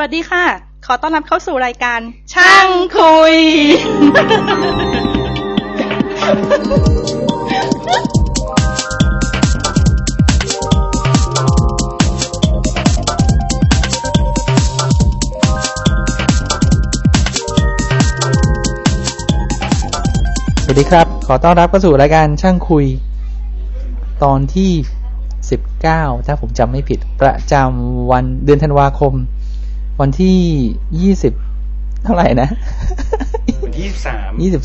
[0.00, 0.44] วัสดีค่ะ
[0.86, 2.00] ขอต้อนรับเข้าสู่รายการ
[2.34, 3.36] ช่างคุย
[20.64, 22.86] สวัสดีครับ ขอต้อนรับเข้าสู่รายการช่างคุย
[24.24, 24.72] ตอนที่
[25.50, 29.14] สิบเก้าถ้าผมจำไม่ผิด ประจำวันเดือนธันวาคม
[30.00, 30.36] วันที่
[31.00, 31.32] ยี่สิบ
[32.04, 32.48] เท่าไหร่นะ
[33.64, 34.62] วันที่สามยี่สิบ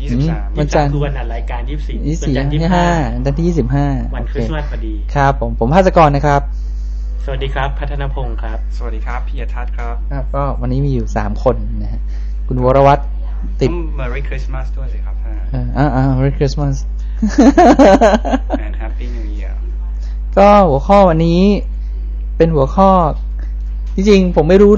[0.00, 6.40] ยี่สิบสามวันจันทร์คือวันอัดรายการยี่สิบสี่ยี่สิบวันจันทร์ยี่ยี่สิสิบบห้าห้าวันที่ยี่สิบห้าวันคริสต์มาสพอดีครับผมผมภาสกรนะครับ
[7.24, 12.00] สวัสดีครับ พัฒนพงศ์ครับ สวัสดีครับพี่ยทัศน์ครับครับ ก็วันนี้มีอยู่สามคนนะฮะ
[12.48, 13.02] คุณวรวัตร
[13.60, 16.74] ติดต้อง Merry Christmas ด้วยสิครับท่านเอ่ออ่าอ่า Merry Christmas
[18.64, 19.54] and Happy New Year
[20.38, 21.40] ก็หัวข้อวันนี้
[22.36, 22.90] เป็นหัวข้อ
[23.96, 24.72] จริงๆ ผมไม่รู้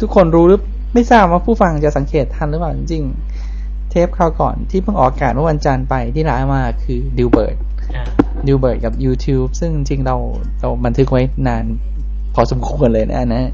[0.00, 0.60] ทุกคนรู้หรือ
[0.94, 7.56] ไม่ทราบว่าผู้ฟังจะสังเกตทันหรือเปล่าจริงๆเทปคราวก่อนที่เพิ่งออกอากาศเมื่อวันจันทร์ไปที่แล้วมาคือ Dilbert
[7.96, 8.04] อ่า
[8.46, 10.16] Dilbert กับ YouTube ซึ่งจริงๆเรา
[10.60, 11.64] เราบันทึกไว้นาน
[12.34, 13.44] พอสมควรเลยนะอันนะ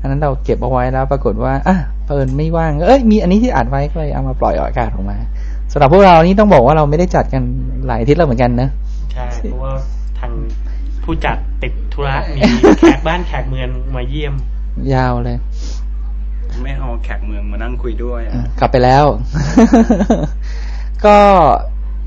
[0.00, 1.76] อันนั้นเราเก็บเอาไว้แล้วปรากฏว่าอะ
[2.06, 5.18] เปิดไม่ว่างเอ้ยมีอันนี้ที่อัดไว้ก็เลยเอามาปล่อยออกอากาศออกมา
[5.72, 7.42] สำหรับพวกเรานี่ต้องบอกว่าเราไม่ได้จัดกัน
[7.86, 8.68] หลายอาทิตย์แล้วเหมือนกันนะ
[9.12, 9.74] ใช่เพราะว่า
[10.18, 10.32] ทาง
[11.10, 12.40] ผู้จัดติดธุระมี
[12.80, 14.34] แขกบ้านแขกเมืองมาเยี่ยม
[14.94, 15.38] ยาวเลย
[16.62, 19.04] ไม่เอาแขกเมืองมานั่งคุยด้วยอะอะกลับไปแล้ว
[21.04, 21.16] ก็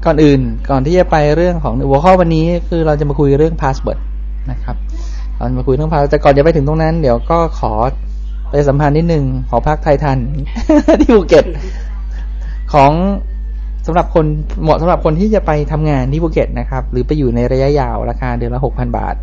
[0.05, 3.99] ก่อนอื่นก่อนที่จะไปเรื่องของหัวข้อวันนี้คือเราจะมาคุยเรื่อง password
[4.51, 4.75] นะครับ
[5.37, 10.17] เราจะมาคุยเรื่อง pass แต่ก่อนจะไปถึงตรงนั้น เดี๋ยวก็ขอประชาสัมพันธ์นิดนึงหอพักไทยทัน
[11.01, 11.45] ที่ภูเก็ต
[12.73, 12.91] ของ
[13.85, 14.25] สำหรับคน
[14.61, 19.15] เหมาะสำหรับคนที่จะไปทำงานที่ภูเก็ตนะครับ หรือไปอยู่ในระยะยาวราคาเดือนละหกพันบาท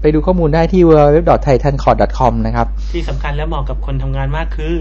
[0.00, 4.76] ไปดูข้อมูลได้ที่ www.thaitancourt.com นะครับ ที่สำคัญและเหมาะกับคนทำงานมากคือ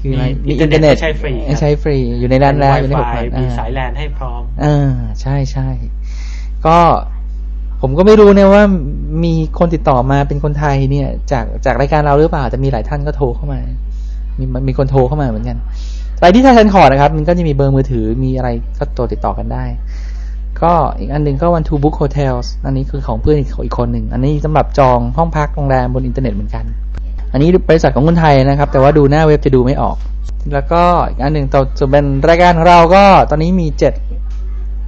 [0.00, 5.68] คืออะไรมีมีอินเทออร์ร์เน็เน็ตใช้ฟรีใช้ฟรี อยู่ในร้านแล้วอยู่ในหกไวพันมีสายแลนให้พร้อมอ่าใช่ใช่
[6.66, 6.78] ก็
[7.82, 8.64] ผมก็ไม่รู้เนี่ยว่า
[9.24, 13.60] มีคนติดต่อมาเป็นคนไทยเนี่ย จากจากรายการเราหรือเปล่าแต่มีหลายท่านก็โทรเข้ามา
[14.38, 15.56] มีมีคนโทรเข้ามาเหมือนกัน
[16.20, 19.64] ไปที่ไทยทันคอร์ทนะครับ มันก็จะมีเบอร์มือถือมีอะไรก็โทรติดต่อกันได้
[20.62, 26.64] ก็อีกอันหนึ่งก็ One to Book Hotels อันนี้คือของเพื่อนอีกคนหนึ่ง อันนี้สำหรับจองห้องพักโรงแรมบนอินเทอร์เน็ตเหมือนกัน
[27.32, 29.96] อันนี้บริษัทของคนไทยนะครับ แต่ว่าดูหน้าเว็บจะดูไม่ออก
[30.52, 33.94] แล้วก็อีกอันหนึ่งต่อจะเป็นรายการของเราก็ตอนนี้มีเจ็ด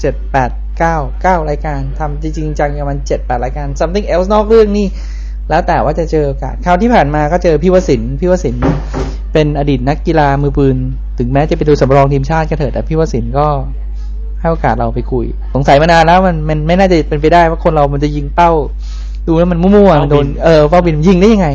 [0.01, 4.87] เจ็ดแปดเก้าเก้ารายการทำจริงๆจังประมาณเจ็ดแปดรายการ something else นอกเรื่องนี่
[5.51, 8.63] แล้วแต่ว่าจะเจอโอกาสคราวที่ผ่านมาก็เจอพี่วสินทร์พี่วสินทร์
[9.33, 10.77] เป็นอดีตนักกีฬามือปืน
[11.19, 13.47] ถึงแม้จะไปดูสำรองทีมชาติก็เถอะแต่พี่วสินทร์ก็
[14.41, 18.51] ให้โอกาสเราไปคุย สงสัยมานานแล้วมันมันไม่น่าจะเป็นไปได้ว่าคนเรามันจะยิงเป้า
[19.27, 21.49] ดูแล้วมันมั่วๆมันโดนเออเป้าบินยิงได้ยังไง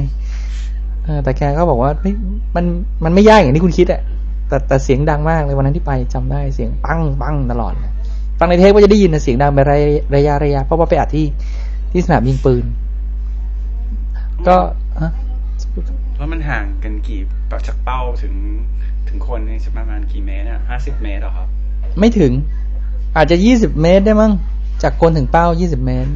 [1.05, 2.11] เออแต่แกก็บอกว่าไม่
[2.55, 2.65] มัน
[3.03, 4.01] มันไม่ยากอย่างที่คุณคิดอะ
[4.47, 7.91] แต่แต่เสียงดังมากเลยวันนั้นที่ไปจำได้เสียงปังปังตลอดเลย
[8.39, 11.25] ฟังในเทปก็จะได้ยินแต่เสียงดังไประยะระยะระยะเพราะว่าไปอัดที่
[11.91, 12.63] ที่สนามยิงปืน
[14.47, 14.57] ก็
[15.01, 15.11] ฮะ
[16.17, 17.21] แล้วมันห่างกันกี่
[17.67, 18.33] จากเป้าถึง
[19.07, 21.47] ถึงคนนี่จะประมาณกี่เมตรอะห้าสิบเมตรเหรอครับ
[21.99, 22.31] ไม่ถึง
[23.17, 24.31] อาจจะยี่สิบเมตรได้มั้ง
[24.83, 26.11] จากคนถึงเป้ายี่สิบเมตร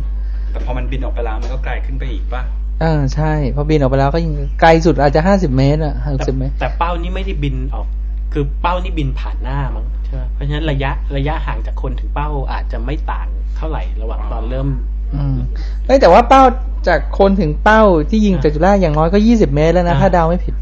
[0.51, 2.43] แต่พอมันบินออกไปแล้วมันก็ไกลขึ้นไปอีกป่ะ
[2.83, 7.88] อ่าใช่พอบินออกไปแล้วก็ยิงไกลสุดอาจจะห้าสิบเมตรอะห้าแต่สิบเมตร แต่เป้านี่ไม่ได้บินออก
[8.33, 13.27] คือเป้านี่บินผ่านหน้ามั้งใช่ไหมเพราะฉะนั้นระยะระยะห่างจากคนถึงเป้าอาจจะไม่ต่าง
[13.57, 14.67] เท่าไหร่ระหว่างตอนเริ่ม
[15.16, 15.38] อืม
[15.85, 16.44] เอ้ยแต่ว่าเป้า
[16.88, 20.53] จากคนถึงเป้าที่ยิงจากจุดแรกอย่างน้อยก็ยี่สิบเมตรแล้วนะอ่าถ้าเดาไม่ผิด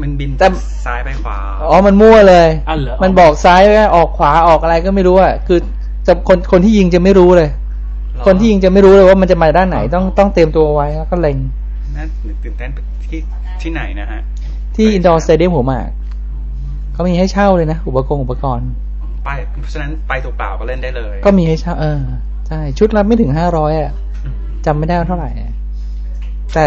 [0.00, 0.48] มันบินแต่
[0.84, 1.38] ซ้ายไปขวา
[1.70, 5.58] อ๋อ มันมั่วเลยอ้าวเหรอมันบอกซ้ายไว้ออกขวาออกอะไรก็ไม่รู้อะ คือ
[6.06, 7.48] จะคนคนที่ยิงจะไม่รู้เลย
[8.14, 11.36] หรอคนที่ยิงจะไม่รู้เลยว่ามันจะมาด้านไหนต้องต้องเตรียมตัวไว้แล้วก็เล็ง
[11.96, 12.04] น่า
[12.42, 12.70] ตื่นเต้น
[13.04, 13.18] ที่
[13.62, 14.20] ที่ไหนนะฮะ
[14.76, 15.88] ที่อินดอร์สเตเดียมหัวหมาก
[16.92, 18.68] เขามีให้เช่าเลยนะ อุปกรณ์อุปกรณ์
[19.24, 19.30] ไป
[19.60, 22.00] เพราะฉะนั้นไปตัวเปล่าก็เล่นได้เลย ก็มีให้เช่า เออ
[22.48, 23.92] ใช่ชุดละไม่ถึงห้าร้อยอะ
[24.24, 24.34] อืม
[24.66, 25.52] จำไม่ได้ว่าเท่าไหร่อะ
[26.54, 26.66] แต่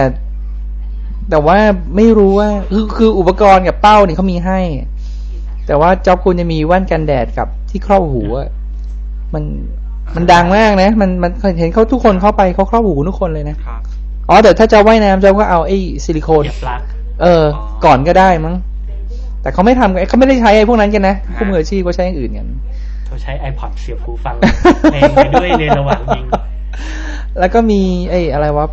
[1.29, 1.57] แต่ว่า
[1.95, 4.59] ไม่รู้ว่าคือคืออุปกรณ์กับเป้าเนี่ยเขามีให้
[5.67, 8.47] แต่ว่าจ็อบคุณจะมีแว่นกันแดดกับที่ครอบหูอะ
[9.33, 9.43] มัน
[10.15, 13.81] มันดังมากนะ มันมันเห็นเขาทุกคนเข้าไปเขาครอบหูทุกคนเลยนะครับ
[14.29, 16.81] อ๋อแต่ถ้าจะว่ายน้ำจะก็เอาไอ้ซิลิโคนเหยียบปลั๊ก
[17.21, 17.43] เออ
[17.85, 18.55] ก่อนก็ได้มั้ง
[19.41, 22.47] แต่เขาไม่ทำเขาไม่ได้ใช้ไอ้พวกนั้นกันนะผู้มืออาชีพก็ใช้อย่างอื่นกัน
[23.07, 24.35] เขาใช้ iPod เสียบหูฟัง
[24.91, 26.25] เพลงไปด้วยในระหว่างยิง
[27.39, 28.67] แล้วก็มีไอ้อะไรวะ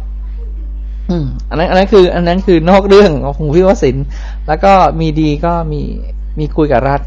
[1.10, 4.06] อืมอันนั้น อันนั้นคือ อันนั้นคือนอกเรื่องของพี่วสินทร์
[4.48, 5.80] แล้วก็มีดีก็มี
[6.38, 7.00] มีคุยกับรัฐ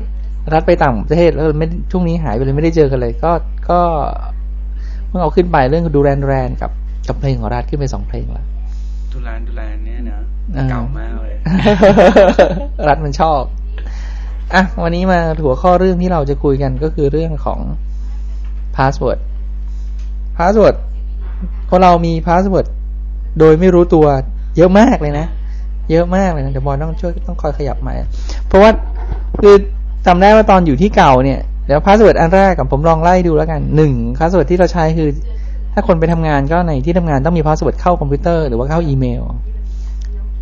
[0.54, 3.32] รัฐไปต่างประเทศแล้วไม่ช่วงนี้หายไปเลยไม่ได้เจอกันเลย ก็
[3.70, 3.80] ก็
[5.08, 6.72] เพิ่งเอาขึ้นไปเรื่อง Duran Duran กับ
[7.08, 8.46] กับเพลงของรัฐขึ้นไปสองเพลงละ
[9.14, 10.20] Duran Duran เนี่ยนะ
[10.56, 11.00] อ่าเก่าม
[12.88, 13.42] รัฐมันชอบ
[14.54, 17.60] อะวันนี้มาหัวข้อเรื่องที่เราจะคุยกันก็คือเรื่องของ
[18.76, 19.20] password
[20.38, 20.76] password
[21.70, 22.68] คนเรามี password
[23.40, 24.06] โดยไม่รู้ตัว
[24.58, 25.28] เยอะมากเลยนะ
[25.92, 28.00] เยอะมากเลยนะเดี๋ยวบอลต้องช่วยต้องคอยขยับไมค์
[28.48, 28.72] เพราะว่า
[29.42, 29.56] คือ
[30.06, 35.10] จำได้ว่าตอนอยู่ที่เก่าเนี่ยเดี๋ยว password อันแรกกับผมลองไล่ดูแล้วกันหนึ่ง password ที่เราใช้คือ
[35.74, 39.22] ถ้าคนไปทำงานก็ในที่ทำงานต้องมี password เข้าคอมพิวเตอร์หรือว่าเข้าอีเมล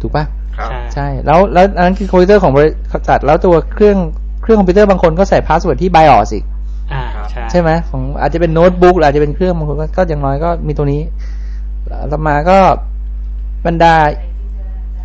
[0.02, 0.24] ถูกปะ
[0.70, 2.70] ใช่ใช่แล้วแล้วอันนั้นคือคอมพิวเตอร์ของบริ
[3.10, 3.98] ษัทแล้วตัวเครื่อง
[4.42, 6.46] เครื่องคอมพิวเตอร์บางคนก็ใส่ password ที่ BIOS อีก
[6.94, 11.02] อ่าใช่ใช่ไหมของอาจจะเป็นโน้ตบุ๊กหรืออาจจะเป็นเครื่องบางคนก็ก็อย่างน้อยก็มีตัวนี้
[12.12, 12.58] ต่อมาก็
[13.66, 13.96] บรรดา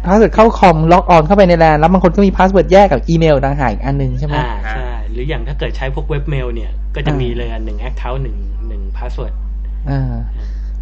[0.05, 8.37] password เข้าคอม log on เข้าไปในแลนแล้วบางคนก็มี password แยกกับอีเมลต่างหากอีกอันหนึ่งใช่ไหมอ่าใช่หรืออย่างถ้าเกิดใช้พวก webmail เนี่ยก็จะอ่ามีมีเลยอันหนึ่ง account หนึ่ง
[8.69, 9.33] หนึ่ง password
[9.91, 10.15] อ่า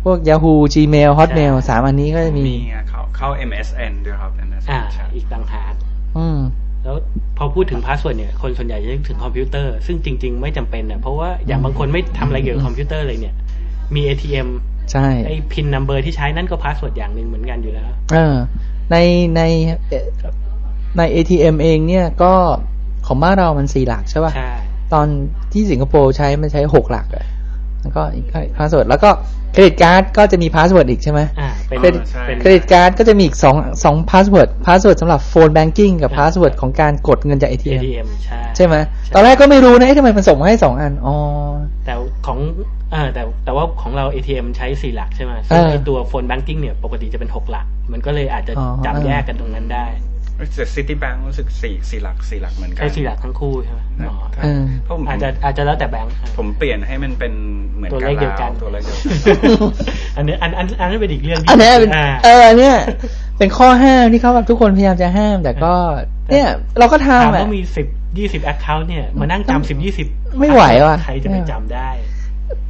[0.05, 2.59] พวก Yahoo Gmail Hotmail ใช่สามอันนี้ก็จะมี มี
[2.89, 5.75] เข้าเข้า MSN ด้วยครับ MSN อ่า ใช่อีกต่างหาก
[6.19, 6.39] อืม
[6.85, 6.97] แล้ว
[7.39, 13.35] พอพูดถึง password เนี่ย คนส่วนใหญ่จะนึกถึงคอมพิวเตอร์ซึ่งจริง ๆ ไม่จำเป็นนะเพราะว่าอย่างบางคนไม่ทำอะไรเกี่ยวกับคอมพิวเตอร์เลยเนี่ย
[13.95, 14.49] มี ATM
[14.93, 18.35] ใช่ ไอ้ PIN number ที่ใช้นั่นก็ password อย่างหนึ่งเหมือนกันอยู่แล้ว เออ
[18.91, 18.97] ใน
[19.37, 19.43] ใน
[19.89, 20.07] เอ่อ
[20.99, 22.33] ใน ATM เองเนี่ยก็
[23.07, 24.53] ของบ้านเรามันสี่หลักใช่ป่ะ ใช่
[24.93, 25.07] ตอน
[25.53, 27.27] ที่สิงคโปร์ใช้มันใช้หกหลักอะ
[27.83, 28.27] แล้วก็อีก
[28.59, 29.11] password แล้วก็
[29.53, 36.55] credit card ก็จะมี password อีกใช่ไหมอ่าเป็นเครดิตใช่เป็น credit card ก็จะมีอีกสองสอง password password สำหรับ phone banking กับ password
[36.61, 38.75] ของการกดเงินจาก ATM ATM ใช่ใช่ไหม
[39.15, 41.15] ตอนแรกก็ไม่รู้นะเอ๊ะทำไมมันส่งมาให้สองอันอ๋อ
[41.85, 41.95] แต่
[42.27, 42.39] ของ
[42.93, 49.87] เออแต่แต่ว่าของเรา ATM ใช้สี่หลักใช่ไหมเอซึ่งอไอตัว phone banking เนี่ยปกติจะเป็นหกหลัก มันก็เลยอาจจะอ๋อจำแยกกันตรงนั้นได้
[50.39, 57.33] แต่ Citibank รู้สึกสี่สี่หลักสี่หลักเหมือนกันใช้สี่หลักทั้งคู่ใช่ไหมนะอ๋อครับเออเพราะผมอาจจะอาจจะแล้วแต่แบงค์ผมเปลี่ยนให้มันเป็น
[57.77, 59.07] เหมือนตัวกัเลนขเดียวกันแล้วตัวเลขเดียวกัน
[60.17, 62.77] อันนี้อันอันอันนั้นเป็นอีกเรื่องที่อันเนี้ยเป็นอ่าเออเนี่ย
[63.39, 65.75] เป็นข้อห้ามที่เขาแบบทุกคนพยายามจะห้าม แต่ก็
[66.31, 66.49] เนี่ย
[66.79, 67.87] เราก็ถามทำอะว่ามีสิบ
[68.19, 70.07] ยี่สิบ account เนี่ยมานั่งจำสิบยี่สิบ
[70.39, 71.89] ไม่ไหวว่ะใครจะไปจำได้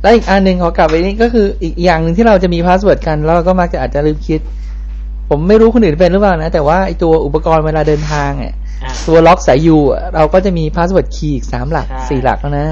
[0.02, 4.40] แล้วอีกอันหนึ่งขอกลับไปนี่ก็คืออีกอย่างหนึ่งที่เราจะมี password กันแล้วเราก็มักจะอาจจะลืมคิด
[5.28, 8.54] ผมไม่รู้คนอื่นเป็นหรือเปล่านะ แต่ว่าไอตัวอุปกรณ์เวลาเดินทางเนี่ย
[8.84, 12.66] อ่าตัวล็อกสายยูอะเราก็จะมี password key อีกสามหลักใช่สี่หลักแล้วนะ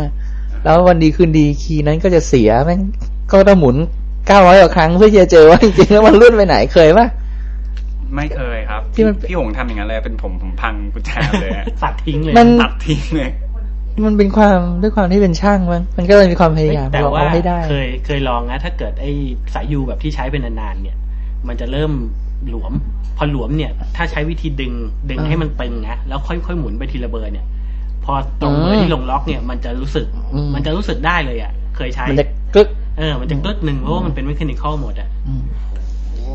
[0.64, 2.81] แล้ววันดีคืนดีคีย์นั้นก็จะเสียแม่ง
[3.32, 3.76] ก็ต้องหมุน
[4.26, 7.06] เก้าร้อยกว่าครั้งเพื่อที่จะเจอว่าจริงๆแล้วมันรุ่นไปไหนเคยปะ
[8.14, 11.11] ไม่เคยครับ ที่มันพี่หงทำอย่างนั้นเลยเป็นผมผมพังกุญแจ
[11.43, 13.31] เลยอะตัดทิ้งเลยมันตัดทิ้งเลย
[14.05, 19.12] มันเป็นความด้วยความที่เป็นช่างมันมันก็เลยมีความพยายามแต่ลองว่าเอาให้ได้เคยเคยลองนะถ้าเกิดไอ้
[19.55, 20.97] สายยูแบบที่ใช้เป็นนานๆเนี่ย
[21.49, 21.93] มันจะเริ่ม
[22.50, 22.73] หลวม
[23.17, 24.73] พอหลวมเนี่ย ถ้าใช้วิธีดึง
[25.11, 27.47] ดึงอ่าให้มันตึงนะแล้วค่อยๆหมุนไปทีละเบอร์เนี่ย
[28.05, 32.69] พอตรงเบออืร์มที่ลงล็อกเนี่ยมันจะรู้สึกอืมมันจะรู้สึกได้เลยอะ เคยใช้มันจะกึก
[32.99, 35.43] เออ มันจะกึกหนึ่งเพราะว่ามันเป็น mechanical หมดอะอืม
[36.12, 36.33] โอ้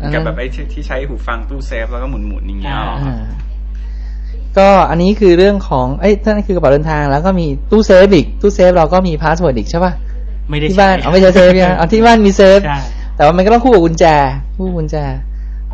[0.00, 3.24] อันนั้นกับแบบไอ้ที่ที่ใช้หูฟังตู้เซฟแล้วก็หมุนหมุนๆอย่างเงี้ยอ่าเหรออ่า
[4.58, 9.92] ก็อันนี้คือเรื่องของเอ้ยนั่นคือกระเป๋าเดินทางแล้วก็มีตู้เซฟอีกตู้เซฟเราก็มี password อีกใช่ป่ะ
[10.50, 12.78] ไม่ได้ที่ใช้บ้านเอาไม่ใช่เซฟยังเอาที่บ้านมีเซฟใช่
[13.16, 14.04] แต่ว่ามันก็ต้องคู่กับกุญแจ
[14.56, 14.96] คู่กุญแจ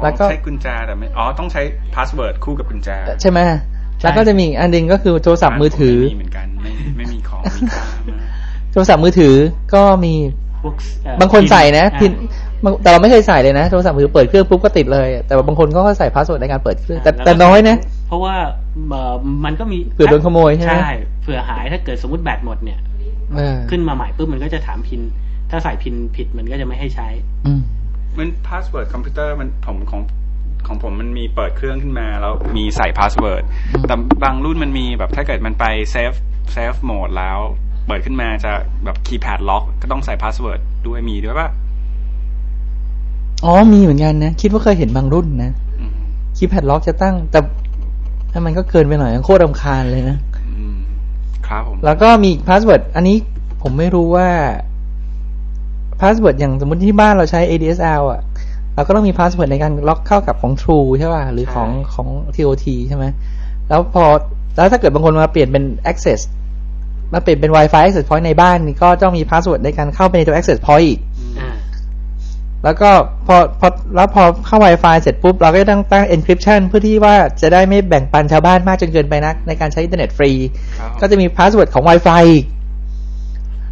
[0.02, 1.62] แล้วก็อ๋อใช้กุญแจแต่ไม่อ๋อต้องใช้
[1.94, 2.88] password คู่กับกุญแจ
[3.20, 3.38] ใช่ไหม
[4.02, 9.34] แล้วก็จะมีอีกอันหนึงก็คือโทรศัพท์มือถือไมีเหมือนกันไม่ไม่มีของมีค่ามากโทรศัพท์มือถือ
[9.74, 10.14] ก็มี
[10.62, 10.74] พวก
[11.04, 12.10] เอ่อบางคนใส่นะอ่า PIN
[12.64, 17.76] บางแต่เราไม่เคยใส่เลยนะโทรศัพท์มือถือเปิดเครื่องปุ๊บก็ติดเลย แต่ว่าบางคนก็ใส่ password ในการเปิดเครื่องแต่ล้วก็แต่น้อยนะ
[18.08, 18.34] เพราะว่า
[18.90, 22.78] เอ่อมันก็มีเผื่อโดนขโมยใช่ไหมใช่เผื่อหายถ้าเกิดสมมติแบตหมดเนี่ย
[23.36, 25.00] เออขึ้นมาใหม่ปุ๊บมันก็จะถาม PIN
[25.52, 27.08] ถ้าใส่ PINผิดมันก็จะไม่ให้ใช้
[27.46, 27.60] อืม
[28.18, 30.02] มัน password คอมพิวเตอร์มันผมของ
[30.66, 33.42] ของผมมันมีเปิดเครื่องขึ้นมาแล้วมีใส่ password
[33.74, 33.94] อืมแต่
[34.24, 36.12] บางรุ่นมันมีแบบถ้าเกิดมันไป safe
[36.52, 37.38] safe mode แล้ว
[37.86, 38.52] เปิดขึ้นมาจะ
[38.84, 41.48] แบบ keypad lock ก็ต้องใส่ password ด้วยมีด้วยป่ะ
[43.44, 45.92] อ๋อมีเหมือนกันนะ คิดว่าเคยเห็นบางรุ่นนะอืม
[46.36, 47.40] keypad lock จะตั้ง แต่
[48.32, 50.18] ถ้ามันก็เกินไปหน่อยโคตรรำคาญเลยนะ
[50.58, 50.76] อืม
[51.46, 53.16] ครับผม แล้วก็มี password อันนี้
[53.62, 54.28] ผมไม่รู้ว่า
[56.02, 58.20] password อย่างสมมติที่บ้านเราใช้ ADSL อะ
[58.74, 63.04] เราก็ต้องมี password ในการ log เข้ากับของ True ใช่ป่ะ หรือของใช่ของ TOT ใช่ไหม
[63.68, 64.04] แล้วพอ
[64.56, 66.20] แล้วถ้าเกิดบางคนมาเปลี่ยนเป็น Access
[67.12, 71.00] มาเปลี่ยนเป็น Wi-Fi Access Point ในบ้านนี่ก็ต้องมี password ในการเข้าไปในตัว Access Point อีก
[71.40, 71.50] อ่า
[72.64, 72.90] แล้วก็
[73.26, 80.30] พอพอแล้วพอเข้า Wi-Fi เสร็จปุ๊บ เราก็ต้องตั้ง encryption เพื่อที่ว่าจะได้ไม่แบ่งปันชาวบ้านมากจนเกินไปนัก ในการใช้อินเทอร์เน็ตฟรี
[80.78, 82.44] ครับผมก็จะมี password ของ Wi-Fi อีก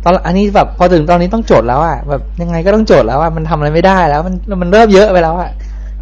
[0.04, 5.50] ตอนอันนี้แบบพอถึงตอนนี้ต้องโจทย์แล้วอะแบบยังไงก็ต้องโจทย์แล้วอะมันทำอะไรไม่ได้แล้ว มันมันเริ่มเยอะไปแล้วอะ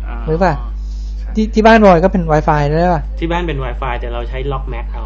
[0.06, 0.54] อ่าหรือเปล่า
[1.18, 5.04] ใช่ที่ที่บ้านบอยก็เป็น Wi-Fi ด้วยป่ะที่บ้านเป็น Wi-Fi แต่เราใช้ lock MAC เอา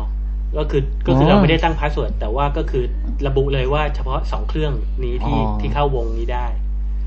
[0.59, 2.85] ก็คือก็คือออเราไม่ได้ตั้ง password แต่ว่าก็คือ
[3.27, 4.73] ระบุเลยว่าเฉพาะสองเครื่อง
[5.05, 6.47] นี้ที่อ๋อที่เข้าวงนี้ได้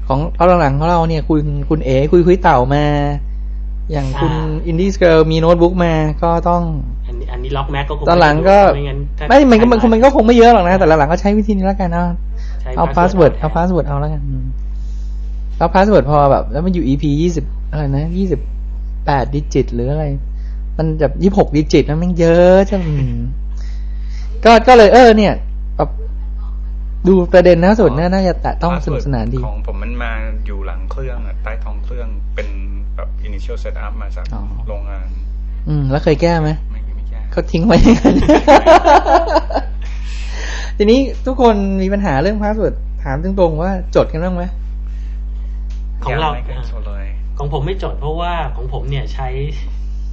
[0.08, 2.84] ของตอนหลังๆของเราเนี่ย คุณคุณเอ๋คุยคุยเต่ามา
[3.92, 6.62] อย่างคุณอ่าอินดี้สเกิลมีโน้ตบุ๊กมาก็ต้อง
[7.08, 12.06] อันนี้อันนี้ล็อกแม็กก็คงตอนหลังก็ไม่งั้นถ้าไม่มันก็มันใช้มันก็คงไม่เยอะหรอกนะ แต่หลังๆก็ใช้วิธีนี้แล้วกันเอา
[12.62, 14.46] ใช้เอาพาส password เวิร์ดเอาพาสเวิร์ดเอาแล้วกันอืม
[15.58, 18.40] แล้วพาสเวิร์ดพอแบบ แล้วมันอยู่ EP ยี่สิบอะไรนะยี่สิบ
[19.06, 20.06] แปดดิจิต หรืออะไร
[20.78, 23.18] มันแบบยี่หกดิจิตนะมันเยอะจังอืม
[24.46, 25.55] ก็ก็เลยเออเนี่ยแบบ
[27.08, 30.12] ดูประเด็นน่าสุดน่าน่าจะแตะต้องสนุกสนานดี ของผมมันมา
[30.46, 32.48] อยู่หลังเครื่องอะใต้ท้องเครื่องเป็น
[32.96, 35.08] แบบ initial setup มาจากอ๋อโรงงาน
[35.68, 38.16] อืม แล้วเคยแก้ไหมไม่ไม่แก้เขาทิ้งไว้อย่างนั้น
[40.78, 44.44] ทีนี้ทุกคนมีปัญหาเรื่อง password ถามตรงๆว่าจดกันบ้างไหม
[46.04, 47.06] ของเราไม่เคยจดเลย
[47.38, 49.28] ของผมไม่จดเพราะว่าของผมเนี่ยใช้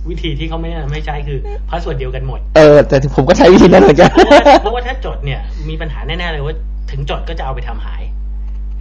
[0.09, 1.39] วิธีที่เขาไม่ไม่ใช้คือ
[1.71, 6.55] password เดียวกันหมด เออ แต่ผมก็ใช้วิธีนั้นเหมือนกันเพราะว่าเพราะว่าถ้าจดเนี่ยมีปัญหาแน่ๆเลยว่า
[6.91, 8.03] ถึงจดก็จะเอาไปทำหาย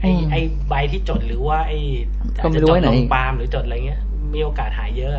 [0.01, 0.39] ไอ้อืมไอ้
[0.69, 1.79] ใบที่จดหรือว่าไอ้
[2.35, 4.01] ก็อาจจะไม่รู้จดไว้ไหนลงปาล์มหรือจดอะไรเงี้ย
[4.33, 5.13] มีโอกาสหายเยอะ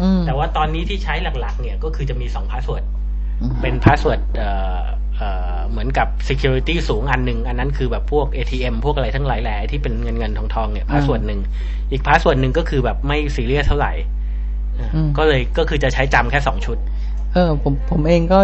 [0.00, 2.84] อืมแต่ว่าตอนนี้ที่ใช้หลักๆ เนี่ยก็คือจะมีสอง password
[3.42, 4.80] อืมเป็น password เอ่อ
[5.16, 11.40] เอ่อเหมือนกับ security สูงอันหนึ่ง อันนั้นคือแบบพวก ATM พวกอะไรทั้งหลายแหล่ที่เป็นเงินเงินทองทองเนี่ย password หนึ่ง
[11.92, 13.92] อีก password หนึ่งก็คือแบบไม่ซีเรียสเท่าไหร่
[14.80, 16.78] อะก็เลยก็คือจะใช้จำแค่สองชุด
[17.32, 18.38] เออผมผมเองก็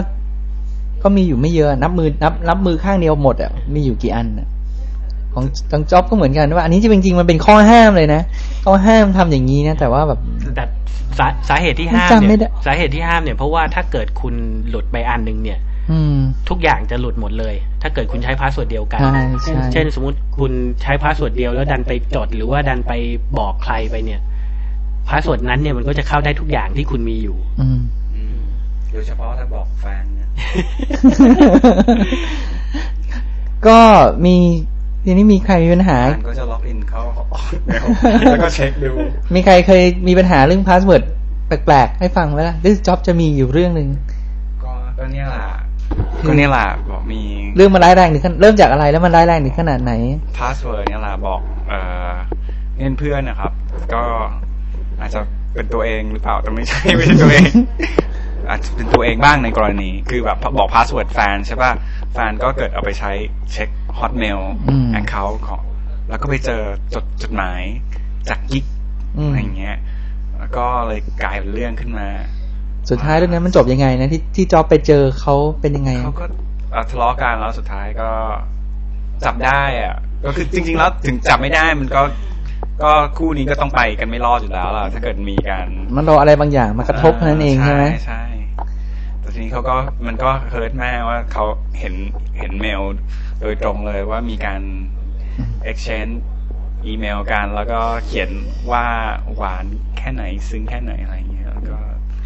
[1.03, 4.49] ก็มีอยู่ไม่เยอะนับมือนับนับมือข้างเดียวหมดอะมีอยู่กี่อันอะ
[5.35, 8.23] ของทางจ็อบก็เหมือนกันว่าอันนี้จริงๆมันเป็นข้อห้ามเลยนะ
[8.65, 10.21] ข้อห้ามทำอย่างนี้นะ แต่ว่าแบบ
[10.57, 10.65] แต่
[11.19, 14.35] สาสาเหตุที่ห้ามเนี่ยจำไม่ได้สาเหตุที่ห้ามเนี่ยเพราะว่าถ้าเกิดคุณ
[14.69, 15.59] หลุดไปอันหนึ่งเนี่ย
[15.91, 16.17] อืม
[16.49, 22.93] ทุกอย่างจะหลุดหมดเลย ถ้าเกิดคุณใช้ password เดียวกันใช่ใช่เช่นสมมติคุณใช้ password เดียวแล้วดันไปจดหรือว่าดันไป
[23.39, 24.21] บอกใครไปเนี่ย
[25.09, 27.81] password นั้นเนี่ยมันก็จะเข้าได้ทุกอย่างที่คุณมีอยู่ อืม
[28.93, 30.29] โดยเฉพาะถ้าบอกแฟนเนี่ย
[33.67, 33.79] ก็
[34.25, 34.37] มี
[35.05, 37.03] ทีนี้มีใครมีปัญหาแฟนก็จะ login เข้า
[37.67, 37.85] เมล
[38.27, 38.93] แล้วก็เช็คดู
[39.35, 41.03] มีใครเคยมีปัญหาเรื่อง password
[41.47, 43.89] แปลกๆ ให้ฟังไหมล่ะ พี่จ็อบ จะมีอยู่เรื่องหนึ่ง
[44.65, 45.47] ก็ก็เนี่ยแหละ
[46.27, 47.21] ก็เนี่ยแหละบอกมี
[47.57, 49.93] เรื่องมันร้ายแรงถึงขั้นเริ่มจากอะไรแล้วมันร้ายแรงถึงขนาดไหน
[50.39, 52.11] password เนี่ยแหละบอกเอ่อ
[52.75, 53.53] เพื่อนเพื่อนนะครับ
[53.95, 54.03] ก็
[55.01, 55.21] อาจจะ
[55.55, 57.53] เป็นตัวเองหรือเปล่าแต่ไม่ใช่ไม่ใช่ตัวเอง
[58.51, 61.73] อาจจะเป็นตัวเองบ้างในกรณี คือแบบบอก password แฟนใช่ป่ะ
[62.13, 63.13] แฟนก็เกิดเอาไปใช้
[63.53, 63.69] เช็ค
[63.99, 65.63] Hotmail อืม account ของ
[66.09, 66.63] แล้วก็ไปเจอ
[66.95, 67.63] จดจดหมาย
[68.29, 68.65] จากกิ๊ก
[69.19, 69.77] อืมอะไรอย่างเงี้ย
[70.39, 72.09] แล้วก็เลยกลายเป็นเรื่องขึ้นมา
[72.91, 76.27] สุดท้ายเรื่องนั้นมันจบยังไงนะที่ที่จอบไปเจอเขาเป็นยังไงเขาก็
[76.73, 78.11] เอ่อทะเลาะกันแล้วสุดท้ายก็
[79.25, 82.03] จับได้อะก็คือจริง ๆ แล้วถึงจับไม่ได้มันก็
[82.83, 88.32] ก็คู่นี้ก็ต้องไปกันไม่รอดอยู่แล้วล่ะถ้าเกิดมีการมันรออะไรบางอย่างมากระทบเท่านั้นเองใช่ไหมใช่แต่
[89.33, 89.75] ทีนี้เขาก็
[90.07, 91.45] มันก็เฮิร์ตมากว่าเขา
[91.79, 91.95] เห็น
[92.39, 92.83] เห็นเมล
[93.41, 94.61] โดยตรงเลยว่ามีการ
[95.71, 96.15] exchange
[96.87, 98.31] อีเมลกันแล้วก็เขียน
[98.73, 98.85] ว่า
[99.37, 99.65] หวาน
[99.99, 101.79] แค่ไหนซึ้งแค่ไหนอะไรอย่างเงี้ยแล้วก็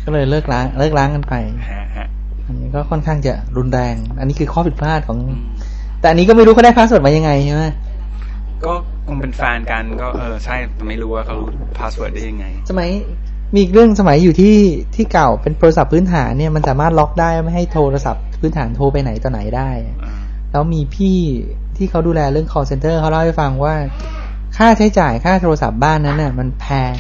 [0.05, 1.35] ก็เลยเลิกร้างเลิกร้างกันไป
[1.71, 2.09] ฮะฮะ
[2.47, 5.43] อันนี้ก็ค่อนข้างจะรุนแรง อันนี้คือข้อผิดพลาดของอืม
[6.01, 7.65] แต่อันนี้ก็ไม่รู้เขาได้ password มายังไงใช่ไหม
[8.65, 8.73] ก็
[9.07, 11.49] คงเป็นแฟนกันก็เออใช่แต่ไม่รู้ว่าเขารู้
[11.79, 12.91] password ได้ยังไงสมัย
[13.53, 14.57] มีอีกเรื่องสมัยอยู่ที่
[14.95, 19.71] ที่เก่าเป็นโทรศัพท์พื้นฐานเนี่ยมันสามารถล็อกได้ไม่ให้โทรศัพท์พื้นฐานโทรไปไหนต่อไหนได้
[20.05, 20.15] อ่า
[20.51, 21.19] แล้วมีพี่
[21.77, 23.75] ที่เขาดูแลเรื่อง call center เขาเล่าให้ฟังว่า
[24.57, 26.97] ค่าใช้จ่ายค่าโทรศัพท์บ้านนั้นน่ะมันแพง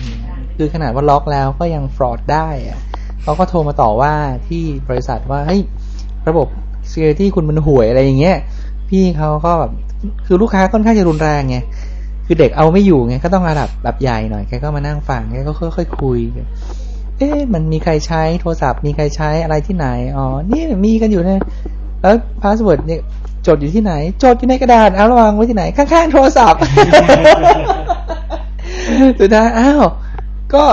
[0.56, 2.78] คือขนาดว่าล็อกแล้วก็ยัง fraud ได้อะ
[3.22, 4.14] เขาก็โทรมาต่อว่า
[4.48, 5.60] ที่บริษัทว่าเฮ้ย
[6.28, 6.46] ระบบ
[6.90, 8.36] security คุณมันห่วยอะไรอย่างเงี้ย
[8.88, 9.72] พี่เขาก็แบบ
[10.26, 11.56] คือลูกค้าค่อนข้างจะรุนแรงไง
[12.26, 16.18] คือเด็กเอาไม่อยู่ไงก็ต้องระดับแบบใหญ่หน่อยแกก็มานั่งฟังแกก็ค่อยๆคุย
[17.18, 21.40] เอ๊ะมันมีใครใช้โทรศัพท์มีใครใช้อะไรที่ไหนอ๋อนี่มีกันอยู่นี่ย
[22.02, 23.00] แล้ว password เนี่ย
[23.46, 23.92] จดอยู่ที่ไหน
[24.22, 26.60] จดอยู่ในกระดาษแล้ววางไว้ที่ไหน ข้างๆโทรศัพท์
[29.20, 29.82] สุดท้ายอ้าว
[30.54, 30.64] ก็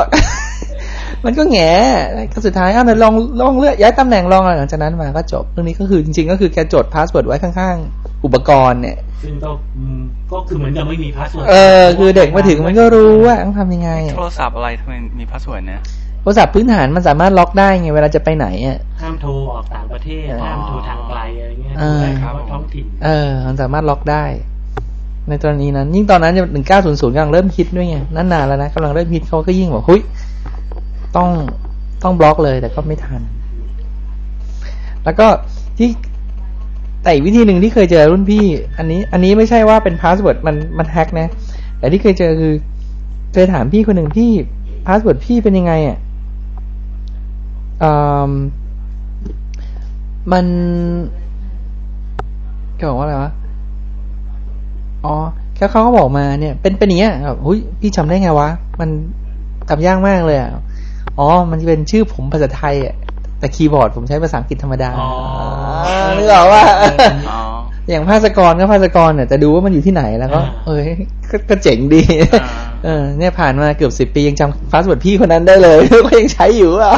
[1.26, 1.72] มันก็แง่
[2.34, 10.02] ก็สุดท้ายอ้าวเดี๋ยวลองลองเลือกย้ายตำแหน่งลองอะไรหลังจากนั้นมาก็จบเรื่องนี้ก็คือจริง ๆ ก็คือแกจด password ไว้ข้างๆ อุปกรณ์เนี่ย ซึ่งก็อืม
[10.32, 15.82] ก็คือเหมือนกับไม่มี password เออ คือเด็กมาถึงมันก็รู้ว่าต้องทำยังไงอะโทรศัพท์อะไรทำไมมี password นะ
[16.22, 24.26] โทรศัพท์พื้นฐานมันสามารถล็อกได้ไงเวลาจะไปไหนอะห้ามโทรออกต่างประเทศอ๋อห้ามโทรทางไกลอะไรเงี้ยเออดูแลเฉพาะท้องถิ่นเออ มันสามารถล็อกได้
[25.30, 30.02] ในกรณีนั้น ยิ่งตอนนั้นหนึ่งเก้าศูนย์ศูนย์กำลังเริ่มฮิตด้วยไงนั่นนานแล้วนะกำลังเริ่มฮิตเขาก็ยิ่งบอกหุย
[31.16, 31.30] ต้อง
[32.04, 33.22] ต้องบล็อกเลยแต่ก็ไม่ทัน
[35.04, 35.28] แล้วก็
[35.78, 35.90] ที่
[37.04, 38.46] แต่อีกวิธีหนึ่งที่เคยเจอรุ่นพี่
[38.78, 41.28] อันนี้ อันนี้ไม่ใช่ว่าเป็น password มันมัน hack นะ
[41.80, 42.54] แต่ที่เคยเจอคือ
[43.34, 44.32] เคยถามพี่คนหนึ่งพี่
[44.86, 45.98] password พี่เป็นยังไงอะ
[47.84, 47.92] อื
[48.30, 48.32] ม
[50.32, 50.46] มัน
[52.76, 53.32] เขาบอกว่าอะไรวะ
[55.06, 55.16] อ๋อ
[55.56, 58.90] แค่เขาก็บอกมาเนี่ย เป็นเป็นอย่างเงี้ยแบบหุ้ยพี่จำได้ไงวะ มัน
[59.70, 60.50] จำยากมากเลยอะ
[61.20, 62.96] อ๋อ มันจะเป็นชื่อผมภาษาไทยอะ
[63.44, 65.10] แต่คีย์บอร์ดผมใช้ภาษาอังกฤษธรรมดาอ๋อ
[66.18, 66.64] นึกออกว่า
[67.30, 67.40] อ๋อ
[67.90, 70.88] อย่างภาสกรก็ภาสกรเนี่ยจะดูว่ามันอยู่ที่ไหนแล้วก็ เอ้ย
[71.32, 72.02] ก็ก็เจ๋งดี
[72.34, 72.48] อ่า
[72.86, 76.96] เออเนี่ยผ่านมาเกือบสิบปียังจำ password พี่คนนั้นได้เลยก็ยังใช้อยู่อะ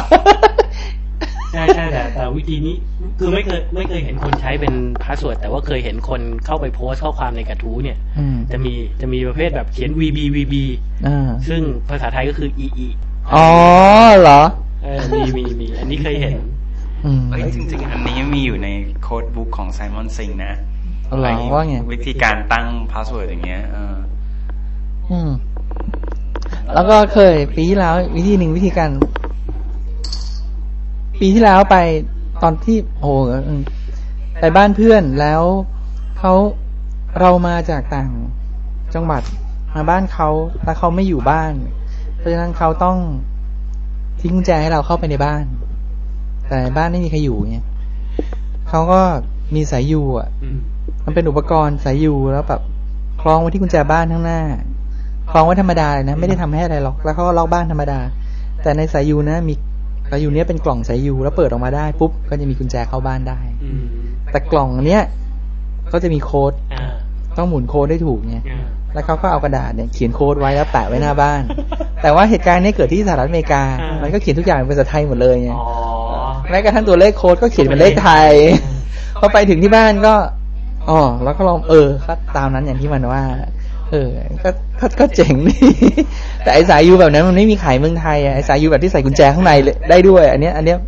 [1.52, 2.74] ใช่ใช่แต่แต่วิธีนี้
[3.18, 4.74] คือไม่เคยไม่เคยเห็นคนใช้เป็น
[5.04, 10.54] password แต่ว่าเคยเห็นคนเข้าไปโพสต์ข้อความในกระทู้เนี่ยอืมจะมีจะมีประเภทแบบเขียน VB VB
[11.06, 12.88] อ่าซึ่งภาษาไทยก็คือ อิอิ
[13.34, 13.48] อ๋อ
[14.20, 14.42] เหรอ
[14.82, 15.55] เออมีมีมีอั
[15.86, 16.36] นนี้เคยเห็น
[17.04, 18.68] อืมเอ้ยจริง ๆ อันนี้มีอยู่ใน
[19.02, 20.54] Code Book ของ Simon Singh นะ
[21.20, 23.96] เหรอว่าไงวิธีการตั้ง password อย่างเงี้ยเออ
[25.10, 25.30] อืม
[26.74, 28.90] แล้วก็เคยปีที่แล้ว วิธีหนึ่งวิธีการ
[31.20, 31.76] ปีที่แล้วไป
[32.42, 33.10] ตอนที่โอ้โห
[33.48, 33.62] อืม
[34.40, 35.42] ไปบ้านเพื่อนแล้ว
[36.18, 36.32] เขา
[37.20, 38.10] เรามาจากต่าง
[38.94, 39.22] จังหวัด
[39.74, 40.28] มาบ้านเขา
[40.64, 41.52] แล้วเขาไม่อยู่บ้าน
[42.16, 42.96] เพราะฉะนั้นเขาต้อง
[44.20, 45.44] ทิ้งกุญแจให้เราเข้าไปในบ้าน
[46.48, 47.58] แต่บ้านไม่มีใครอยู่ไง
[48.68, 49.00] เขาก็
[49.54, 50.58] มีสายยูอะอืม
[51.04, 52.62] มันเป็นอุปกรณ์สายยูแล้วแบบ
[53.20, 54.40] คล้องไว้ที่กุญแจบ้านข้างหน้า
[55.30, 58.00] คล้องไว้ธรรมดาเลยนะไม่ได้ทำให้อะไรหรอกแล้วเขาก็ล็อกบ้านธรรมดา
[58.62, 59.54] แต่ในสายยูนะมี
[60.10, 63.82] สายยูเนี้ยเป็นกล่องสายยูแล้วเปิดออกมาได้ปุ๊บก็จะมีกุญแจเข้าบ้านได้อืม
[64.32, 65.02] แต่กล่องเนี้ย
[65.92, 66.84] ก็จะมีโค้ดอ่า
[67.36, 68.62] ต้องหมุนโค้ดได้ถูกไงอ่า
[68.94, 71.42] แล้วเขาก็เอากระดาษเนี่ยเขียนโค้ดไว้แล้วแปะไว้หน้าบ้าน
[72.02, 75.66] แต่ว่าเหตุการณ์เนี้เกิดที่สหรัฐอเมริกาอ่ามัมันก็เขียนทุกอย่างเป็นภาษาไทยหมดเลยไงอ๋อ
[76.50, 78.32] แม้กระทั่งตัวเลขโค้ดก็เขียนเป็นเลขไทย
[79.20, 80.14] พอไปถึงที่บ้านก็
[80.88, 83.22] อ๋อแล้วก็ลองเออก็ตามนั้นอย่างที่มันว่า
[83.90, 84.08] เออ
[84.44, 84.50] ก็
[84.80, 85.56] ก็ก็เจ๋งดี
[86.42, 90.78] แต่ไอสายยูแบบนั้นมันไม่มีขายเมืองไทยอะไอสายยูแบบที่ใส่กุญแจข้างในเลยได้ด้วย อันเนี้ย อันเนี้ย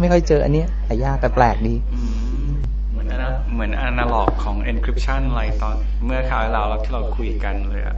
[0.00, 2.00] ไม่ค่อยเจออันเนี้ยแต่ยากแต่แปลกดีอื
[2.48, 2.54] ม
[2.92, 7.96] เหมือนอนาเหมือนอนาล็อกของ encryption อะไรตอนเมื่อคราวที่แล้วที่เราคุยกันเลยอะ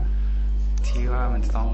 [0.87, 1.67] ที่ว่ามันต้อง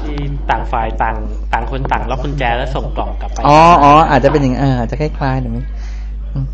[0.00, 0.16] ที่
[0.50, 1.16] ต่างฝ่ายต่าง
[1.52, 5.62] ต่างคนต่างล็อกกุญแจแล้วส่งกล่องกลับไปอ๋ออ๋ออาจจะเป็นอย่างอออาจจะคล้ายๆแต่ไม่
[6.34, 6.46] อืม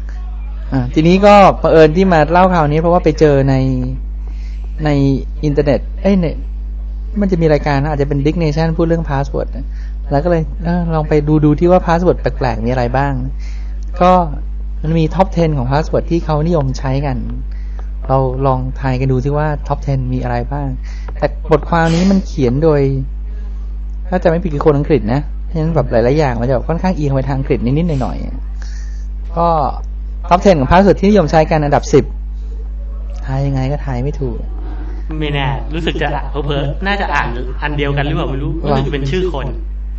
[0.72, 3.54] อ่าทีนี้ก็เผอิญที่มาเล่าข่าวนี้ เพราะว่าไปเจอใน
[4.84, 4.90] ใน
[5.44, 6.36] อินเทอร์เน็ต เอ้ยเนี่ย
[7.20, 9.48] มันจะมีรายการนะอาจจะเป็น Diggnation พูดเรื่อง password
[10.10, 13.12] แล้วก็เลยเออลองไปดูดูที่ว่า password แปลกๆมีอะไรบ้าง
[14.00, 14.12] ก็
[14.82, 17.16] มันมี top 10 ของ password ที่เขานิยมใช้กัน
[18.08, 20.68] เราลองทายกันดูที่ว่า top 10 มีอะไรบ้าง
[21.18, 22.80] แต่บทความนี้มันเขียนโดย
[24.08, 28.16] ถ้าจะไม่ผิดคือคนอังกฤษนะเพราะฉะนั้นแบบหลาย ๆ อย่างมันจะแบบค่อนข้างเอียงไปทางอังกฤษนิด ๆ หน่อย
[28.76, 29.48] ๆ ก็
[30.28, 31.84] top 10 ของ password ที่นิยมใช้กันอันดับ
[32.54, 34.38] 10ทายยังไงก็ทายไม่ถูก
[35.20, 37.28] ไม่แน่ รู้สึกจะเผลอๆน่าจะอ่าน
[37.62, 39.46] อันเดียวกันหรือเปล่าไม่รู้รู้สึกจะเป็นชื่อคน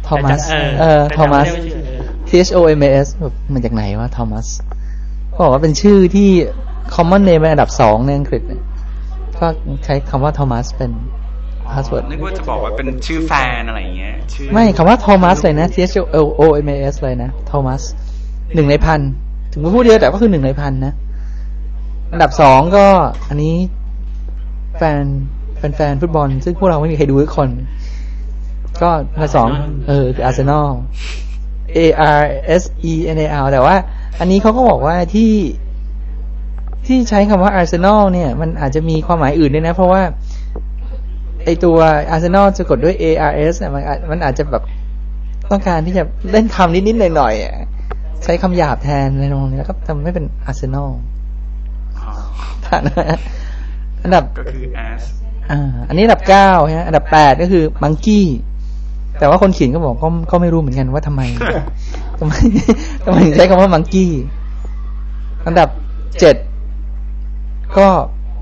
[0.08, 4.48] ทอมัสแต่จะเออเออแต่ทอมัสไได้ว่าชื่อเออ T H O M A S แบบมันจากไหนวะทอมัส
[5.34, 6.30] ก็บอกว่าเป็นชื่อที่
[6.96, 8.62] common name เป็นอันดับสองในอังกฤษเนี่ย
[9.40, 9.48] ก็
[9.86, 10.92] ใช้คำว่าทอมัสเป็น
[11.70, 17.82] passwordนึกว่าจะบอกว่าเป็นชื่อแฟนอะไรอย่างเงี้ยชื่อไม่คำว่าทอมัสเลยนะ T H O O M A S เลยนะทอมัส
[18.56, 19.00] หนึ่งในพัน
[19.52, 20.94] ถึงไม่พูดเยอะแต่ก็คือหนึ่งในพันนะ
[22.12, 22.86] อันดับสองก็
[23.28, 23.56] อันนี้
[24.78, 25.04] แฟน
[25.58, 27.50] แฟนแฟนฟุตบอล ซึ่งพวกเราไม่มีใครดูทุกคน
[28.82, 29.50] ก็อันดับสอง
[29.88, 30.70] เออคืออาร์เซนอล
[31.78, 31.80] A
[32.20, 32.22] R
[32.62, 33.76] S E N A L แต่ว่า
[34.20, 35.32] อันนี้เขาก็บอกว่าที่
[36.88, 40.02] ที่ใช้คำว่าอาร์เซนอลเนี่ยมันอาจจะมีความหมายอื่นด้วยนะ เพราะว่า
[41.46, 41.78] ไอตัว
[42.12, 44.64] อาร์เซนอลจะกดด้วย A R S เนี่ยมันอาจมันอาจจะแบบ
[45.52, 47.54] ต้องการที่จะเล่นคำนิดๆหน่อยๆอะ
[48.24, 50.90] ใช้คำหยาบแทนอะไรตรงนี้แล้วก็ทำให้เป็นอาร์เซนอล
[51.98, 52.12] อ๋อ
[52.66, 53.04] ฐานะ
[54.04, 55.02] อันดับก็คือ as
[55.52, 58.28] อ่า อันนี้อันดับเก้าฮะอันดับแปดก็คือมังกี้
[59.20, 61.22] แต่ว่าคนเขียนก็บอกก็ก็ไม่รู้เหมือนกันว่าทำไม
[62.20, 62.34] ทำไม
[63.06, 64.12] ทำไมถึงใช้คำว่ามังกี้
[65.48, 65.70] อันดับ
[66.20, 66.36] เจ็ด
[67.78, 67.88] ก็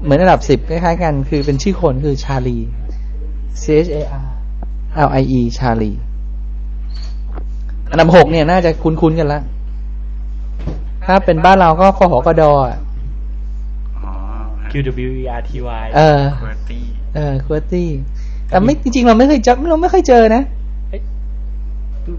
[0.04, 2.58] เหมือนอันดับสิบคล้ายๆกัน คือเป็นชื่อคนคือชาลี
[3.62, 4.28] C H A R
[5.08, 5.92] L I E ชาลี
[7.90, 9.42] อันดับหกเนี่ยน่าจะคุ้นๆกันละ
[11.06, 12.80] ถ้าเป็นบ้านเราก็ฟอหอกอดอ
[14.04, 14.12] อ๋อ
[14.72, 14.74] Q
[15.08, 16.82] W E R T Y เออ QWERTY
[17.16, 17.90] เออ QWERTY
[18.50, 20.44] แต่ไม่จริงๆเราไม่เคยเจอเราไม่เคยเจอนะ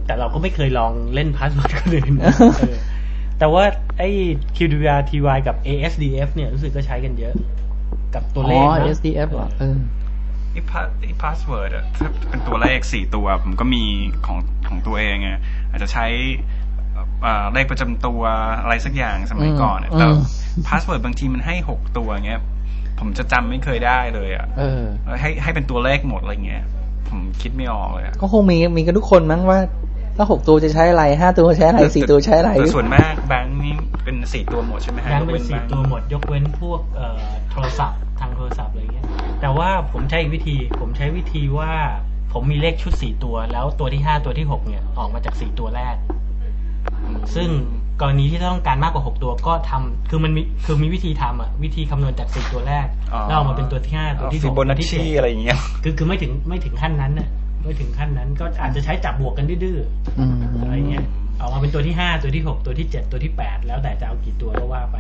[0.07, 2.27] แต่เราก็ไม่เคยลองเล่น password คนอื่นเอ
[2.73, 2.77] อ
[3.38, 3.64] แต่ว่า
[3.99, 4.09] ไอ้
[4.57, 7.35] Q W E R T Y กับ A S D F เนี่ยรู้สึกก็ใช้กันเยอะ
[8.14, 9.79] กับตัวเลขอ๋อนะ SDF เหรอเออ
[10.53, 13.85] ไอ้ pass ไอ้ password อะถ้าเป็นตัวเลขสี่ตัวผมก็มี
[14.27, 15.31] ของของตัวเองไง
[15.70, 16.07] อาจจะใช้
[17.22, 18.20] เอ่อเลขประจำตัว
[18.62, 20.20] อะไรสักอย่างสมัยก่อนอะอืมแต่อืม
[20.68, 22.40] พาสเวิร์ดบางทีมันให้หกตัวเงี้ย
[23.01, 24.83] ผมจะจำไม่เคยได้เลยอะเออ
[25.20, 26.64] ให้ให้เป็นตัวเลขหมดอะไรเงี้ย
[27.09, 29.59] ผมคิดไม่ออกเลยอะก็คงมีมีกันทุกคนมั้งว่า
[30.16, 33.74] ถ้าหกตัวจะใช้อะไรห้าตัวใช้อะไรสี่ตัวใช้อะไรแต่ส่วนมากแบงค์นี่
[34.05, 37.20] เป็นสี่ตัวหมดใช่ไหมฮะยังยกเป็นว้สี่แบงค์ตัวหมดยกเว้นพวกเอ่อ
[37.52, 39.07] โทรศัพท์ทางโทรศัพท์อะไรเงี้ย
[39.40, 41.72] แต่ว่าผมใช้อีกวิธี ผมใช้วิธีว่า
[42.33, 45.96] ผผมมีเลขชุดสี่ตัว แล้วตัวที่ห้าตัวที่หกเนี่ยออกมาจากสี่ตัวแรก
[47.35, 47.48] ซึ่ง
[48.00, 57.29] กรณีที่ต้องการมากกว่าหกตัวก็ทำคือมันมีคือมีวิธีทำอะวิธีคำนวณจากสี่ตัวแรกอ๋อแล้วออกมาเป็นตัวที่ห้าตัวที่หฟิกโบนัชตัวที่ชีเจ็ดอะไรอย่างเงี้ยคือคือไม่ถึงไม่ถึงขั้นนั้นน่ะ
[57.66, 59.79] ไม่ถึงขั้นนั้น ก็อาจจะใช้จับบวกกันดื้อ
[60.18, 61.05] อืมๆอะไรเงี้ย
[61.40, 64.96] ออกมาเป็นตัวที่ห้าตัวที่หกตัวที่เจ็ดตัวที่แปดแล้วแต่จะเอากี่ตัวก็ว่าไป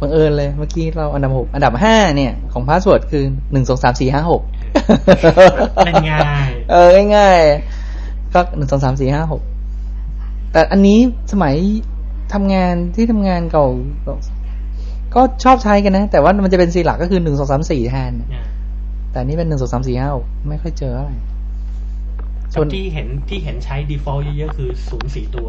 [0.00, 4.42] บังเอิญเลยเมื่อกี้เราอันดับหกอันดับห้าเนี่ย ของพาสเวิร์ดคือหนึ่งสองสามสี่ห้าหก
[5.84, 9.42] เล่นง่ายเออง่ายๆก็หนึ่งสองสามสี่ห้าหก
[10.52, 10.98] แต่อันนี้
[11.32, 11.54] สมัย
[12.34, 13.66] ทำงานที่ทำงานเก่า
[15.14, 18.44] ก็ชอบใช้กันนะ แต่ว่ามันจะเป็นสีหลักก็คือหนึ่งสองสามสี่แทนอ่า
[19.10, 21.12] แต่อันนี้เป็นหนึ่งสองสามสี่ห้าหกไม่ค่อยเจออะไร
[22.54, 25.48] ส่วนที่เห็นที่เห็นใช้ default เยอะๆคือศูนย์สี่ตัว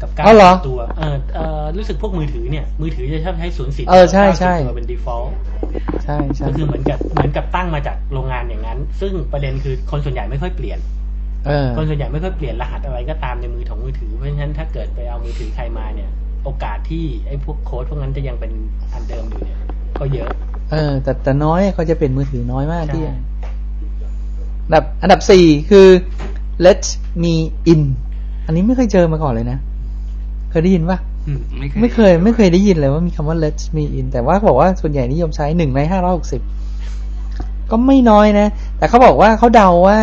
[0.00, 5.28] กับเก้าอ๋อเหรอตัวเออเออรู้สึกพวกมือถือเนี่ย มือถือจะชอบใช้ศูนย์สี่เออใช่ใช่ตัวเป็น default
[6.04, 10.78] ใช่ใช่ก็คือเหมือนกับเหมือนกับตั้งมาจากโรงงานอย่างนั้น ซึ่งประเด็นคือคนส่วนใหญ่ไม่ค่อยเปลี่ยน
[11.46, 16.10] เออคนส่วนใหญ่ไม่ค่อยเปลี่ยนรหัสอะไรก็ตามในมือของมือถือเพราะฉะนั้นถ้าเกิดไปเอามือถือใครมาเนี่ย
[16.44, 18.52] โอกาสที่ไอ้พวกโค้ดพวกนั้นจะยังเป็น
[18.92, 19.58] อันเดิมอยู่เนี่ย
[19.98, 20.30] ก็เยอะ
[20.70, 23.18] เออ แต่แต่น้อยเขาจะเป็นมือถือน้อยมากใช่ที่อัน
[24.74, 25.86] ดับอันดับสี่คือ
[26.66, 26.82] let
[27.22, 27.34] me
[27.72, 27.82] in
[28.46, 29.58] อันนี้ไม่เคยเจอมาก่อนเลยนะ
[30.50, 31.40] เคยได้ยินปะอืม
[31.80, 36.42] ไม่เคย ไม่เคยได้ยินเลยว่ามีคำว่า let me in แต่ว่าเขาบอกว่าส่วนใหญ่นิยมใช้หนึ่งในห้าร้อยหกสิบ
[37.70, 38.46] ก็ไม่น้อยนะ
[38.78, 40.00] แต่เขาบอกว่าเขาเดาว่า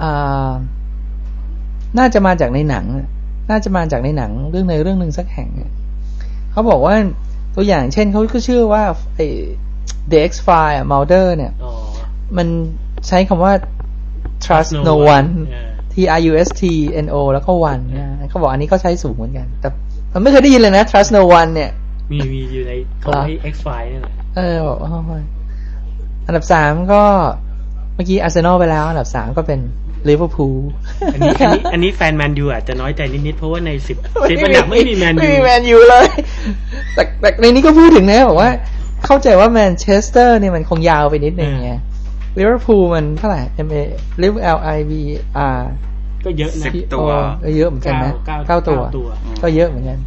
[0.00, 0.50] อ่า
[1.98, 2.84] น่าจะมาจากในหนัง
[3.50, 5.72] น่าจะมาจากในหนังเรื่องในเรื่องหนึ่งสักแห่งอะ
[6.52, 6.94] เขาบอกว่า
[7.54, 8.82] ตัวอย่างเช่นเขาก็เชื่อว่า
[9.14, 9.26] ไอ้
[10.10, 11.72] the X-Files อะ Mulder เนี่ยอ๋อ
[12.36, 12.48] มัน
[13.08, 13.52] ใช้คำว่า
[14.44, 15.28] trust no one
[15.92, 16.62] T R U S T
[17.04, 19.68] N O แล้วก็ one นะเขาบอกอันนี้ก็ใช้สูงเหมือนกัน แต่
[20.12, 21.70] มันไม่เคยได้ยินเลยนะ trust no one เนี่ย
[22.12, 22.72] มีมีอยู่ใน
[23.04, 24.90] ของไอ้ X file นี่แหละเออบอกว่า
[26.26, 27.02] อันดับสามก็
[27.94, 29.60] เมื่อกี้อาร์เซนอลไปแล้ว อันดับสามก็เป็น
[30.08, 30.58] ลิเวอร์พูล
[31.14, 33.96] อันนี้อันนี้อันนี้แฟนแมนยูอาจจะน้อยใจนิดๆเพราะว่าในสิบ
[34.30, 36.06] สิบอันดับไม่มีแมนไม่ยูมีแมนยูเลย
[36.94, 38.50] แต่แต่ในนี้ก็พูดถึงนะบอกว่า
[39.06, 41.72] เข้าใจว่าแมนเชสเตอร์เนี่ยมันคงยาวไปนิดนึงไง
[42.38, 43.80] ลิเวอร์พูลมันเท่าไหร่ M A
[44.56, 44.92] L I V
[45.56, 45.60] R
[46.24, 47.08] ก็เยอะนะสิบ P O ตัว
[47.44, 49.08] ก็เยอะเหมือนกันนะเก้าเก้าตัวเก้าตัว
[49.42, 49.98] ก็เยอะเหมือนกัน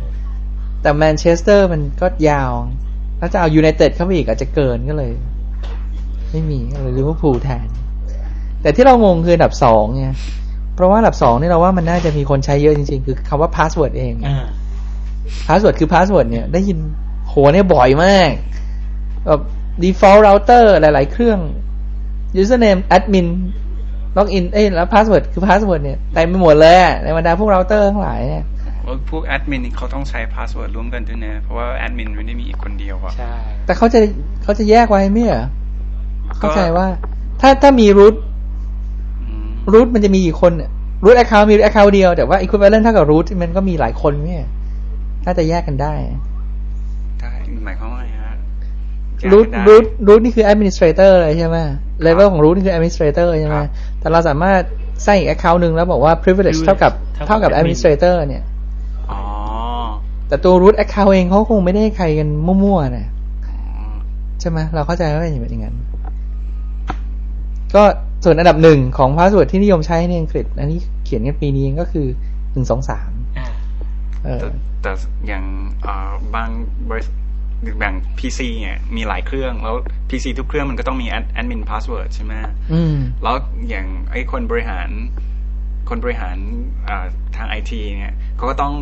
[0.82, 2.52] แต่แมนเชสเตอร์มันก็ยาว
[3.20, 5.12] ถ้าจะเอายูไนเต็ดเข้าไปอีกอาจจะเกินก็เลย
[6.32, 7.68] ไม่มีก็เลยลิเวอร์พูลแทน
[8.62, 10.16] แต่ที่เรางงคืออันดับสองเนี่ย
[10.76, 14.46] เพราะว่าอันดับสองนี่เราว่ามันน่าจะมีคนใช้เยอะจริงๆ คือคำว่า password เองอ่า
[15.48, 16.78] พาสเวิร์ดคือ password เนี่ยได้ยิน
[17.28, 18.32] โหเนี่ยบ่อยมาก
[19.28, 19.42] แบบ
[19.84, 21.40] default router หลาย ๆ เครื่อง
[22.42, 23.28] username admin
[24.18, 28.46] login เอ้ยแล้วพาสเวิร์ดคือ password เนี่ยเต็มไปหมดเลยอะในบรรดาพวกเราเตอร์ทั้งหลายเนี่ย
[29.10, 33.34] พวกแอดมินเขาต้องใช้พาสเวิร์ดร่วมกันด้วยนะเพราะว่าแอดมินไม่ได้มีอีกคนเดียวอะใช่
[33.66, 34.00] แต่เขาจะ
[34.44, 35.46] เขาจะแยกไว้ไม่เหรอ
[36.30, 36.88] ก็เข้าใจว่า
[37.42, 38.16] ถ้าถ้ามี root
[39.28, 40.52] อืม root มันจะมีกี่คน
[41.06, 44.46] root account มี account เดียวแต่ว่า equivalent เท่ากับ root มันก็มีหลายคนเนี่ย
[45.24, 45.94] ถ้าจะแยกกันได้
[47.22, 47.32] ได้
[47.66, 48.34] หมายความว่าไงฮะ
[49.20, 51.58] แยก root กันได้ root root นี่คือ administrator เลยใช่ไหม
[52.08, 54.62] level ของ root นี่คือ administrator ใช่ไหมครับแต่เราสามารถ
[55.06, 56.92] สร้างอีก account หนึ่งแล้วบอกว่า privilege เท่ากับ
[57.28, 58.44] เท่ากับ administrator เนี่ย
[59.12, 59.22] อ๋อ
[60.28, 63.08] แต่ตัว root account เองเขาคงไม่ได้ให้ใครกันมั่วๆนะ
[64.42, 65.76] ใช่ไหมเราเข้าใจว่าเป็นอย่างนั้น
[67.76, 67.84] ก็
[68.24, 72.08] ส่วนอันดับหนึ่งของพาสเวิร์ดที่นิยมใช้ในอังกฤษ อันนี้เขียนกันปีนี้เองก็คือ
[72.54, 73.46] หนึ่งสองสามอ่า
[74.24, 74.48] เออแต่
[74.82, 74.92] แต่
[75.28, 75.44] อย่าง
[75.84, 76.50] เอ่อบาง
[76.90, 77.16] บริษัท
[77.64, 79.76] อย่าง PC เนี่ยมีหลายเครื่อง แล้ว
[80.10, 82.34] PC ทุกเครื่องมันก็ต้องมี admin password ใช่ไหม
[82.74, 83.36] อืมแล้ว
[83.70, 84.90] อย่างไอ้คนบริหาร
[85.90, 86.38] คนบริหาร
[86.88, 88.74] อ่าทางไอทีเนี่ยเขาก็ต้อง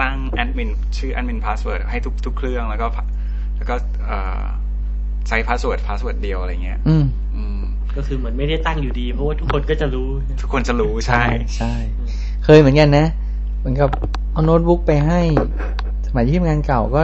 [0.00, 3.04] ตั้งแอดมินชื่อ admin password ให้ทุกทุกเครื่องแล้วก็พะ
[3.56, 3.74] แล้วก็
[4.06, 4.42] เอ่อ
[5.28, 7.04] ใช้พาสเวิร์ดพาสเวิร์ดเดียวอะไรเงี้ยอืม
[7.36, 7.60] อืม
[7.96, 10.08] ก็คือเหมือนไม่ได้ตั้งอยู่ดี เพราะว่าทุกคนก็จะรู้
[10.42, 11.24] ทุกคนจะรู้ใช่
[11.56, 11.72] ใช่
[12.44, 13.06] เคยเหมือนกันนะ
[13.58, 13.90] เหมือนกับ
[14.32, 15.20] เอาโน้ตบุ๊กไปให้
[16.06, 17.02] สมัยที่ทำงานเก่าก็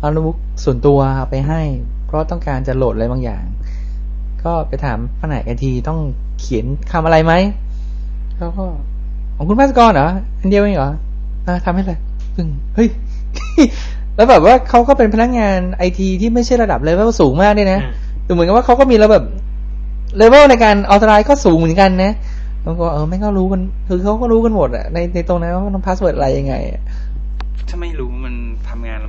[0.00, 1.60] เอาโน้ตบุ๊กส่วนตัวเอาไปให้
[2.06, 3.44] เพราะต้องการจะโหลดอะไรบางอย่าง
[4.44, 5.98] ก็ไปถามแผนกไอทีต้อง
[6.40, 7.32] เขียนคำอะไรไหม
[8.36, 8.64] เขาก็
[9.36, 10.08] ของคุณภาสกรเหรอ
[10.40, 10.90] อันเดียวเองเหรอ
[11.46, 11.98] อ่าทำให้เลย
[12.34, 12.88] ปึ้งเฮ้ย
[14.16, 17.92] แล้วแบบว่าเขาก็เป็นพนักงานไอทีที่ไม่ใช่ระดับเลเวลสูงมากด้วยนะอ่า
[18.24, 19.22] แต่เหมือนกับว่าเขาก็มีระบบ
[20.16, 22.12] เลเวลในการออ t ไ r ก็สูงเหมือนกันนะ
[22.64, 26.80] แล้วก็เออไม่งก็รู้กัน คือเขาก็รู้กันหมดอะในในตรงนั้นว่าต้องพาสเวิร์ดอะไรยังไงอะ
[27.68, 28.08] ถ้าไม่รู้ ลำ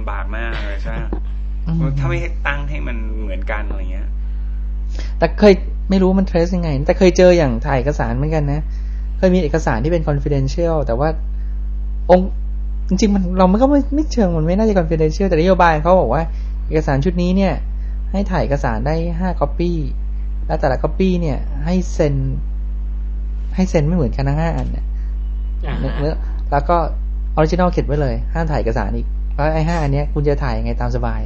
[0.09, 0.97] บากมากเลยใช่ไหม
[1.67, 4.07] อืมถ้าไม่ให้ตั้งให้มันเหมือนกันอะไรเงี้ย
[5.17, 5.53] แต่เคย
[5.89, 8.61] ไม่รู้มัน trace ยังไง แต่เคยเจออย่างถ่ายเอกสารเหมือนกันนะ
[9.17, 11.09] เคยมีเอกสารที่เป็น confidential แต่ว่า
[12.09, 12.29] เอา
[12.87, 16.23] จริงๆมันเรามันก็ไม่ไม่เชิงมันไม่น่าจะ confidential แต่นโยบายเขาบอกว่า
[16.67, 17.53] เอกสารชุดนี้เนี่ย
[18.11, 19.71] ให้ถ่ายเอกสารได้ห้า copy
[20.47, 22.15] แล้วแต่ละ copy เนี่ย ให้เซ็น
[23.55, 24.85] ให้เซ็นไม่เหมือนกันทั้งห้าอันเนี่ย
[25.67, 26.15] อ่าเนื้อฮะเนื้อ
[26.51, 26.77] แล้วก็
[27.35, 31.21] original เขียนไว้เลย ห้ามถ่ายเอกสารอีกเพ ราะไอ้ห้าอันเนี้ยคุณจะถ่ายยังไงตามสบาย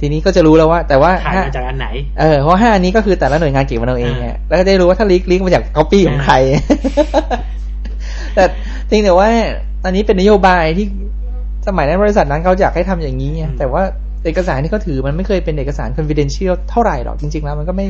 [0.00, 1.86] ทีนี้ก็จะรู้แล้วว่า แต่ว่าถ่ายห้ามาจากอันไหน
[2.20, 6.34] เออเพราะห้าอันนี้ก็คือแต่ละหน่วยงานเก็บมาเอาเองไงแล้วก็ได้รู้ว่าถ้า leak leak มาจากก๊อปปี้ของใคร
[8.34, 8.44] แต่
[8.90, 9.28] จริงแต่ว่า
[9.84, 10.86] อันนี้เป็นนโยบายที่
[11.66, 13.82] สมัยนั้นบริษัทนั้นเขาอยากให้ทำอย่างนี้ไงอืมแต่ว่า
[14.24, 17.86] เอกสารที่เขาถือมันไม่เคยเป็นเอกสาร confidential เท่าไหร่หรอกจริง ๆ แล้วมันก็ไม่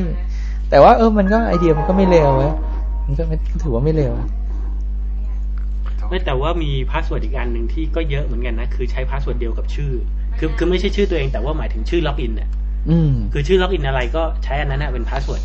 [0.69, 2.51] แต่ว่าเออมันก็ไอเดียมันก็ไม่เลวเว้ย
[3.05, 4.13] มันก็ไม่ถือว่าไม่เลว
[6.09, 9.91] ไม่แต่ว่ามีพาสเวิร์ดอีกอันหนึ่งที่ก็เยอะเหมือนกันนะ คือใช้พาสเวิร์ดเดียวกับชื่อ
[10.39, 12.49] คือคือไม่ใช่ชื่อตัวเองแต่ว่าหมายถึงชื่อล็อกอินเนี่ย
[12.89, 15.43] อืมคือชื่อล็อกอินอะไรก็ใช้อันนั้นนะเป็นพาสเวิร์ด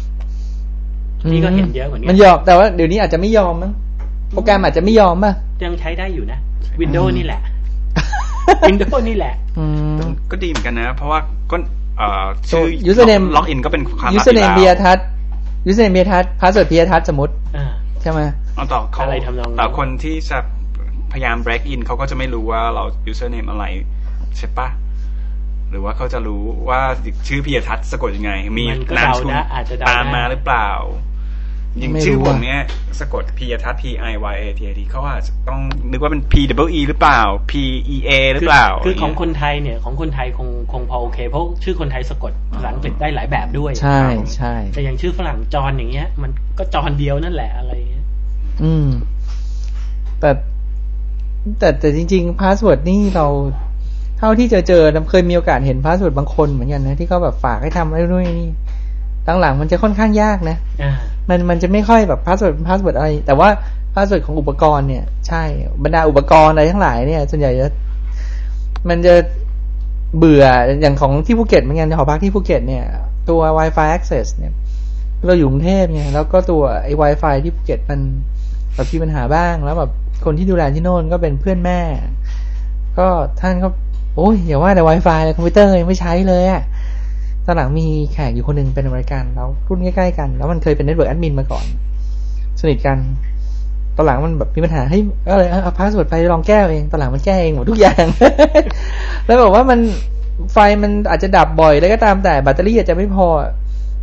[1.31, 3.73] นี่ก็เห็นเยอะเหมือนกันมันยอมแต่ว่าเดี๋ยวนี้อาจจะไม่ยอมมั้ง
[4.33, 5.33] โปรแกรมอาจจะไม่ยอมป่ะ
[5.65, 6.39] ยังใช้ได้อยู่นะ
[6.81, 7.41] วินโดว์นี่แหละ
[8.69, 9.65] วินโดว์นี่แหละอื
[9.97, 11.19] มก็ดีเหมือนกันนะ เพราะว่า
[11.51, 11.57] ก็
[11.99, 14.99] เอ่อตัวชื่อ username ล็อกอินก็เป็นความลับ username อเบียู่ยแล้วทัศ
[15.67, 17.67] ยูสเนมเบียทัศพาสเวิร์ดเบียทัศสมมติอ่า
[18.03, 20.39] ใช่ไหมเอา ต่อเขาอะไรทำนองนั้นแต่คนที่จะ
[21.13, 23.65] พยายาม break in เขาก็จะไม่รู้ว่าเรา username อะไร
[24.39, 24.69] ใช่ปะ
[25.71, 26.81] หรือว่าเขาจะรู้ว่า
[27.29, 30.71] ชื่อพียทัศน์สะกดยังไง มีมันก็นามเดาชุนได้อาจจะเดาตามมาได้หรือเปล่า
[31.79, 32.61] อย่างไม่ชื่อรู้ผมอะเนี้ย
[33.01, 37.21] สะกดพียทัศน์ P I Y A T A T เขาอาจจะต้องนึกว่าเป็น P W E หรือเปล่า
[37.51, 37.53] P
[37.95, 44.01] E A หรือเปล่า คือของย่าคนไทยเนี่ย ของคนไทยคงคงพอโอเค เพราะชื่อคนไทยสะกดภาษาอังกฤษได้หลายแบบด้วย ใช่
[44.37, 48.00] ใช่แต่อย่างชื่อฝรั่งจอนอย่างเงี้ย มันก็จอนเดียวนั่นแหละอะไรเงี้ย
[48.63, 48.87] อืม
[50.21, 50.31] แต่
[51.59, 53.27] แต่แต่จริงๆพาสเวิร์ดนี่เรา
[54.19, 58.51] เท่าที่เจอเจอๆเคยมีโอกาสเห็นพาสเวิร์ดบางคนเหมือนกันนะที่เขาแบบฝากให้ทำอะไรนู่นนี่
[59.41, 60.93] หลังๆมันจะค่อนข้างยากนะอ่า
[61.29, 63.49] มันมันจะไม่ค่อยแบบพาสเวิร์ดพาสเวิร์ดอะไร แต่ว่า
[63.95, 65.43] พาสเวิร์ดของอุปกรณ์เนี่ยใช่
[65.85, 67.69] บรรดาอุปกรณ์อะไรทั้งหลายเนี่ยส่วนใหญ่จะ
[68.89, 69.15] มันจะ
[70.19, 70.45] เบื่อ
[70.81, 72.85] อย่างของที่ภูเก็ตเหมือนกันหอพักที่ภูเก็ตเนี่ย
[73.29, 74.53] ตัว Wi-Fi access เนี่ย
[75.27, 78.01] เราอยู่กรุงเทพไงแล้วก็ตัวไอ้ Wi-Fi ที่ภูเก็ตมัน
[78.75, 79.91] แบบมีปัญหาบ้างแล้วแบบ
[80.25, 81.81] คนที่ดูแลที่โน่นก็เป็นเพื่อนแม่
[82.99, 83.09] ก็
[83.41, 83.69] ท่านก็
[84.17, 86.63] โอ้ยอย่าว่าแต่ Wi-Fi เลยคอมพิวเตอร์ยังไม่ใช้เลยอะ
[87.47, 91.67] ตอนหลังมีแขกอยู่คนหนึ่งเป็นอเมริกันแล้วรุ่นใกล้ๆกัน แล้วมันเคยเป็น network admin มาก่อน
[92.61, 92.99] สนิทกัน
[93.97, 98.05] ตอนหลังมันแบบมีปัญหาให้ยก็เลยเอาพาสเวิร์ดไปลองแก้เองตอนหลังมันแก้เองหมดทุกอย่าง
[99.27, 99.79] แล้วบอกว่ามัน
[100.53, 103.27] ไฟมันอาจจะดับบ่อยแล้วก็ตามแต่แบตเตอรี่อาจจะไม่พอ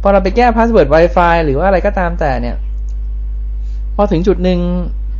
[0.01, 2.55] พอเราไปแก้พาสเวิร์ด Wi-Fi หรือว่าอะไรก็ตามแต่เนี่ย
[3.97, 4.59] พอถึงจุดหนึ่ง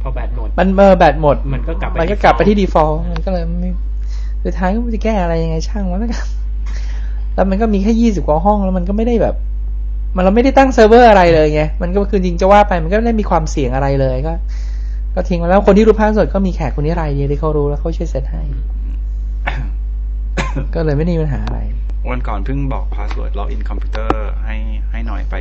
[0.04, 3.70] พอแบตหมด มันเออแบตหมด มันก็กลับไปมันก็กลับไปที่ default มันก็เลยไม่
[4.44, 6.26] สุดท้ายก็ไม่รู้จะแก้อะไรยังไงช่างมันแล้วกัน
[7.36, 9.36] แล้วมันก็มีแค่ยี่สิบกว่าห้องแล้วมันก็ไม่ได้แบบ
[10.16, 14.34] มันเราไม่ได้ตั้งเซิร์ฟเวอร์อะไรเลยไงมันก็คือจริงจะว่าไปมันก็ไม่ได้มีความเสี่ยงอะไรเลยก็
[15.16, 18.42] ก็ทิ้งมาแล้วคนที่รู้พาสเวิร์ดก็มีแขกคนนี้รายเดียวที่เขารู้แล้วเขาช่วยเซตให้
[20.76, 21.60] ก็เลยไม่ได้มีปัญหาอะไร
[22.10, 24.56] วันก่อนเพิ่งบอกพาสเวิร์ดล็อกอินคอมพิวเตอร์ให้
[24.92, 25.36] ให้หน่อยไป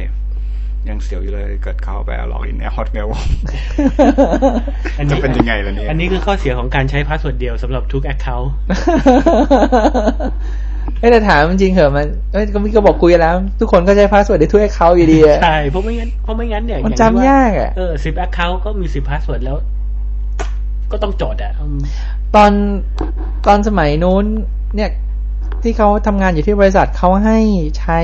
[0.88, 3.08] ยังเสียวอยู่เลยเกิดเข้าไปล็อกอินใน Hotmail
[4.98, 8.52] อันนี้จะเป็นยังไงล่ะเนี่ยอันนี้คือข้อเสียของการใช้พาสเวิร์ดเดียวสำหรับทุก account
[11.00, 19.56] เอ้ยแต่ถามจริงๆเหอะมันเอ้ยก็มีก็บอกคุยกันแล้ว ทุกคนก็ใช้พาสเวิร์ดในทุก account อยู่ดีอะใช่เพราะไม่งั้นเพราะไม่งั้นเนี่ยมันองที่จำว่ยากอะเออสิบ account ก็มีสิบพาสเวิร์ดแล้ว
[20.92, 21.78] ก็ต้องจดอะอืม
[22.34, 22.52] ตอน
[23.46, 24.24] ตอนสมัยนู้น
[24.76, 24.90] เนี่ย
[25.62, 27.38] ที่เขาทำงานอยู่ที่บริษัทเขาให้
[27.78, 27.98] ใช้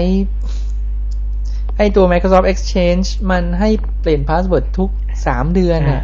[1.82, 3.68] ไอตัว Microsoft Exchange มันให้
[4.00, 4.90] เปลี่ยนพาสเวิร์ดทุก
[5.26, 6.02] สามเดือนอะ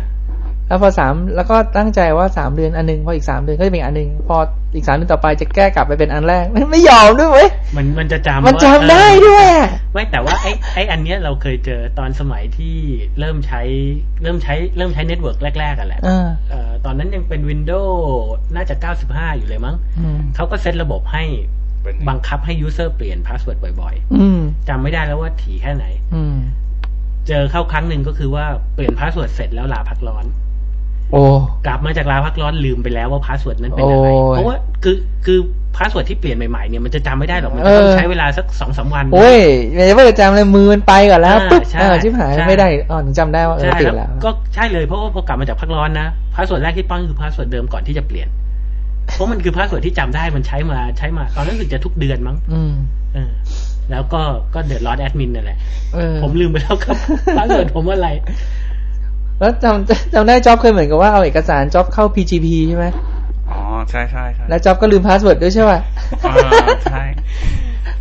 [0.69, 4.37] แล้วพอสามแล้วก็ตั้งใจว่าสามเดือนอันหนึ่ง พออีกสามเดือนก็จะเป็นอีกอันหนึ่ง พอ
[4.75, 12.77] อีกสามเดือนต่อไปจะแก้กลับไปเป็นอันแรกไม่ไม่ยอมด้วยเว้ย มันมันจะจำมันว่าจำได้ด้วยอะไม่แต่ว่าไอ้ไอ้อันเนี้ยเราเคยเจอตอนสมัยที่
[13.19, 13.63] เริ่มใช้
[14.23, 17.99] เริ่มใช้เริ่มใช้ network แรกๆกันแหละเออเอ่อตอนนั้นยังเป็น Windows
[18.55, 18.75] น่าจะ
[19.07, 21.58] 95อยู่เลยมั้งอืมเขาก็เซตระบบให้เป็น
[22.09, 26.37] บังคับให้ user เปลี่ยนพาสเวิร์ดบ่อยอืมๆจำไม่ได้แล้วว่าถี่แค่ไหนอืม
[27.29, 30.25] เจอเข้าครั้งหนึ่งก็คือว่าเปลี่ยนพาสเวิร์ดเสร็จแล้วลาพักร้อน
[31.13, 31.23] โอ้
[31.67, 35.39] กลับมาจากลาพักร้อนลืมไปแล้วว่าพาสเวิร์ดนั้นเป็นอะไรโอ้ยเพราะว่าคือคือ
[35.77, 39.41] พาสเวิร์ดที่เปลี่ยนใหม่ๆเนี่ยมันจะจำไม่ได้หรอกมันจะต้องเออใช้เวลาสักสองสามวัน โอ้ย
[39.75, 48.29] ไม่ได้ว่าจะจำเลยมือมันไปก่อนแล้วอ่าปุ๊บใช่เออชิบหายใช่ไม่ได้อ๋อถึงจำได้ว่าเออใช่เปลี่ยนแล้วแล้ว ก็ใช่เลยเพราะว่าพอกลับมาจากพักร้อนนะพาสเวิร์ดแรกที่ปั้งคือพาสเวิร์ดเดิมก่อนที่จะเปลี่ยน
[49.15, 52.73] เพราะมันคือพาสเวิร์ดที่จำได้มันใช้มาใช้มาตอนนั้นรู้สึกจะทุกเดือนมั้ง อืม
[53.15, 53.31] เออ
[53.91, 54.23] แล้วก็
[54.55, 55.59] ก็เดือดร้อนแอดมินนั่นแหละ
[55.95, 56.97] เออผมลืมไปแล้วครับ
[57.39, 58.09] พาสเวิร์ดผมอะไร
[59.39, 62.87] แล้วจำจำได้จ็อบเคยเหมือนกับว่าเอาเอกสารจ็อบเข้า PGP ใช่ไหม
[63.51, 65.79] อ๋อใช่ใช่ใช่แล้วจ็อบก็ลืมพาสเวิร์ดด้วยใช่ป่ะ
[66.29, 66.51] อ่า
[66.91, 67.05] ใช่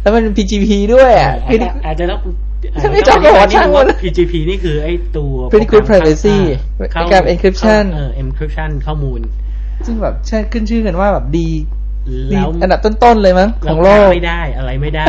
[0.02, 2.20] แล้วมันเป็น PGP ด้วยอะอาจจะอาจจะต้อง
[2.94, 6.38] ไม่จำก็หัวช่างหมด PGP นี่คือไอ้ตัว Pretty good privacy
[6.92, 9.20] เข้ากับ encryption เออ encryption ข้อมูล
[9.86, 11.50] ซึ่งแบบใช่ขึ้นชื่อกันว่าแบบดี
[12.12, 15.06] นี่แล้วอันดับต้น ๆ เลยมั้งของโลก crack ไม่ได้อะไรไม่ได้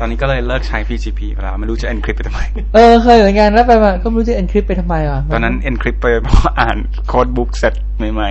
[0.00, 2.40] ตอนนี้ก็เลยเลิกใช้ PGP ไปแล้วไม่รู้จะ encrypt ไปทำไม
[2.74, 6.76] เออเคยเหมือนกันแล้วไปมาก็ไม่รู้จะ encrypt ไปทำไมวะตอนนั้น encrypt ไปเพราะอ่าน
[7.08, 8.30] Code Book เสร็จใหม่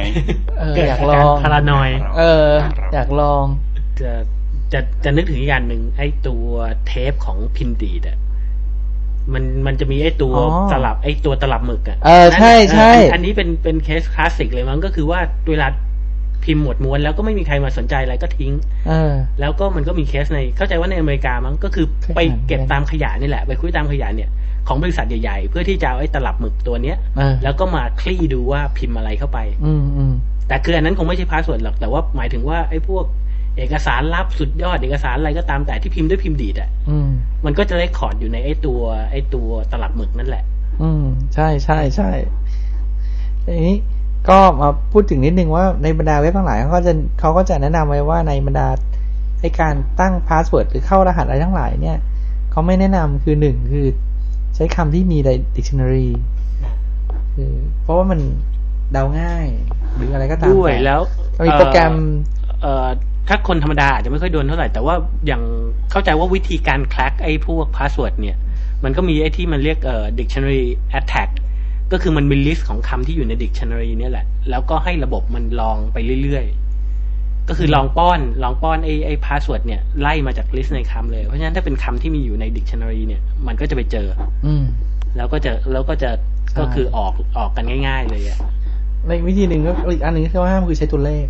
[0.59, 2.47] เออเกิดอยากอยากลองพารานอยเออ
[2.93, 3.45] อยากลอง
[4.01, 4.11] จะ
[4.73, 6.47] จะจะนึกถึงอีกอย่างหนึ่งไอ้ตัว
[6.87, 8.17] เทปของพิมพ์ดีดอะ
[9.33, 15.67] มันมันจะมีไอ้ตัวอ๋อตลับไอ้ตัวตลับหมึกอะเออใช่ใช่เอออันอันนี้เป็นเป็นเคสคลาสสิกเลยมั้งก็คือว่าเวลา
[16.43, 18.53] พิมพ์หมดม้วนแล้วก็ไม่มีใครมาสนใจอะไรก็ทิ้ง
[18.87, 24.29] เออแล้วก็มันก็มีเคสในเข้าใจว่าในอเมริกามั้งก็คือเคยไปอ่านเก็บเหมือนกันตามขยะนี่แหละ ไปคุ้ยตามขยะเนี่ย
[24.67, 30.13] ของบริษัทใหญ่ๆ เพื่อที่จะเอาไอ้ตลับหมึกตัวเนี้ยเออแล้วก็มาคลี่ดูว่าพิมพ์อะไรเข้าไป อืมอืม
[30.47, 33.05] แต่คืออันนั้นคงไม่ใช่พาสเวิร์ดหรอกแต่ว่าหมายถึงว่าไอ้พวก
[33.57, 37.09] เอกสารลับสุดยอดเอกสารอะไรก็ตามแต่ที่พิมพ์ด้วยพิมพ์ดีดอะอืม
[37.45, 40.43] มันก็จะ record อยู่ในไอ้ตัวไอ้ตัวตลับหมึกนั่นแหละ
[40.81, 42.09] อืม ใช่ใช่ใช่
[43.43, 43.77] ทีนี้
[44.29, 48.67] ก็มาพูดถึงนิดนึงว่าในบรรดาเว็บทั้งหลายเขาก็จะเขาก็จะแนะนำไว้ว่าในบรรดา
[49.39, 51.97] ไอการตั้งพาสเวิร์ดหรือเข้ารหัสอะไรทั้งหลายเนี่ย
[52.51, 53.87] เขาไม่แนะนำคือหนึ่งคือ
[54.55, 56.09] ใช้คำที่มีใน dictionary
[57.35, 58.19] คือเพราะว่ามัน
[58.91, 59.47] เดาง่าย
[59.95, 61.01] หรืออะไรก็ตามแต่ด้วยแล้ว
[61.37, 61.93] มันมีโปรแกรม
[62.61, 62.87] เอ่อ
[63.27, 64.95] ถ้าคนธรรมดาอาจจะไม่ค่อยโดนเท่าไหร่ แต่ว่า
[65.27, 65.41] อย่าง
[65.91, 68.37] เข้าใจว่าวิธีการ crack ไอ้พวกพาสเวิร์ดเนี่ย
[68.83, 70.63] มันก็มีไอ้ที่มันเรียกเอ่อ dictionary
[70.99, 71.29] attack
[71.91, 84.07] ก็คือมันมี list ของคำที่อยู่ใน dictionary เนี่ยแหละ แล้วก็ให้ระบบมันลองไปเรื่อยๆ ก็คือลองป้อนลองป้อนไอ้ไอ้พาสเวิร์ดเนี่ยไล่มาจาก list ในคำเลย เพราะฉะนั้นถ้าเป็นคำที่มีอยู่ใน dictionary เนี่ย มันก็จะไปเจอ
[84.45, 84.63] อืม
[85.17, 86.09] แล้วก็จะแล้วก็จะ
[86.51, 88.39] ใช่ก็คือออกออกกันง่าย ๆ เลยอะ
[89.07, 91.25] ในวิธีหนึ่งก็อีกอันหนึ่งที่เขาห้ามคือใช้ตัวเลข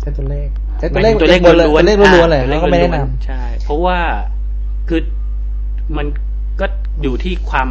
[0.00, 3.98] ใช้ตัวเลขใช้ตัวเลขตัวเลขบนล้วนตัวเลขล้วนๆเลยอ่าแล้วก็ไม่แนะนใช่ เพราะว่า
[4.88, 5.00] คือ
[5.96, 6.06] มัน
[6.60, 6.66] ก็
[7.02, 7.68] อยู่ที่ความ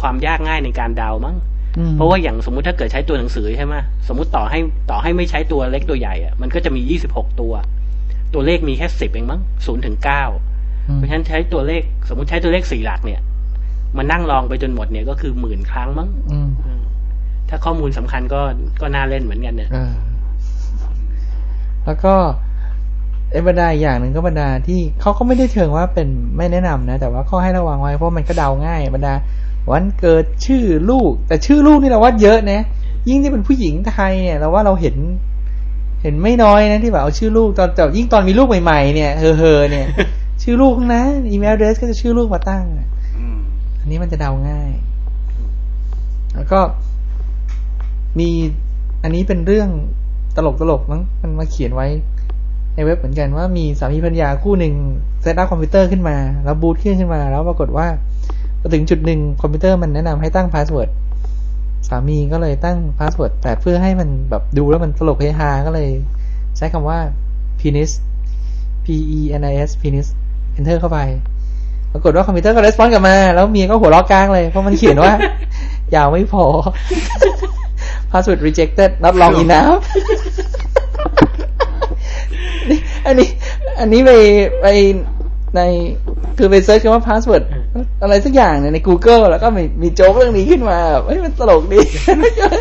[0.00, 3.74] ความยากง่ายในการเดามั้งำอืมเพราะว่าอย่างสมมุติถ้าเกิดใช้ตัวหนังสือใช่ไหม
[4.08, 4.58] สมมุติต่อให้
[4.90, 7.52] ต่อให้ไม่ใช้ตัวเล็กตัวใหญ่อะมันก็จะมียี่สิบหกตัว
[8.34, 10.24] ตัวเลขมีแค่สิบเองมั้งศูนย์ถึงเก้า
[10.88, 13.20] อืมเพราะฉะนั้นใช้ตัวเลข สมมุติใช้ตัวเลขสี่หลักเนี่ย
[13.96, 16.82] มันนั่งลองไปจนหมดเนี่ยก็คือหมื่นครั้งมั้งอืมอืม
[17.48, 18.40] ถ้าข้อมูลสำคัญก็
[18.80, 19.92] ก็น่าเล่นเหมือนกันเนี่ยเออ
[21.86, 22.14] แล้วก็
[23.32, 29.14] ไอ้บรรดาอีอย่างหนึ่งก็บรรดาที่เขาก็ไม่ได้เชิงว่าเป็นไม่แนะนำนะ แต่ว่าเขาให้ระวังไว้เพราะมันก็เดาง่ายบรรดา
[29.70, 32.60] วันเกิดชื่อลูก แต่ชื่อลูกนี่เราว่าเยอะนะ
[33.08, 34.96] ยิ่งที่เป็นผู้หญิงไทยเนี่ยเราว่าเราเห็น
[36.02, 39.86] เห็นไม่น้อยนะที่แบบเอาชื่อลูกตอนแต่ยิ่งตอนมีลูกใหม่ๆเนี่ยเฮอเฮอเนี่ย
[40.42, 42.64] ชื่อลูกนะอีเมลเดรสก็จะชื่อลูกมาตั้ง
[43.80, 44.70] อันนี้มันจะเดาง่าย
[46.34, 46.60] แล้วก็
[48.18, 48.28] มี
[49.02, 49.68] อันนี้เป็นเรื่อง
[50.36, 51.86] ตลกตลกมั้งมันมาเขียนไว้
[52.74, 54.74] ในเว็บเหมือนกันว่ามีสามีภรรยาคู่หนึ่ง
[55.22, 57.86] setup คอมพิวเตอร์ขึ้นมา แล้วบูตขึ้นขึ้นมา แล้วปรากฏว่า
[58.60, 60.88] พอถึงจุดหนึ่งคอมพิวเตอร์มันแนะนำให้ตั้งพาสเวิร์ด
[61.88, 65.88] สามีก็เลยตั้งพาสเวิร์ดแต่เพื่อให้มันแบบดูแล้วมันตลกเฮฮาก็เลย
[66.56, 66.98] ใช้คำว่า
[67.60, 67.90] penis
[68.84, 70.06] p e n i s penis
[70.58, 70.98] enter เข้าไป
[71.92, 75.12] ปรากฏว่าคอมพิวเตอร์ก็ response กลับมา แล้วเมียก็หัวเราะกลางเลย เพราะมันเขียนว่า
[75.94, 76.44] ยาวไม่พอ
[78.10, 79.82] password rejected not long enough
[82.70, 83.28] นี่อันนี้
[83.80, 84.10] อันนี้ไป
[84.62, 84.66] ไป
[85.56, 85.60] ใน
[86.38, 87.42] คือไปเซิร์ชคำว่า password
[88.02, 91.78] อะไรสักอย่างเนี่ยใน Google แล้วก็มีมีโจ๊กเรื่องนี้ขึ้นมาแบบเฮ้ยมันตลกดี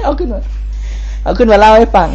[0.03, 0.39] เอาขึ้นมา
[1.23, 2.09] เอาขึ้นมาเล่าให้ฟัง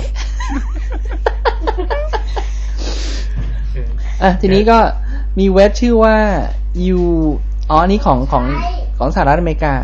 [4.22, 4.78] อะทีนี้ก็
[5.38, 6.16] มีเว็บชื่อว่า
[6.98, 7.02] U
[7.70, 8.44] อ๋ออันนี้ของของ
[8.98, 9.74] ของสหรัฐอเมริกา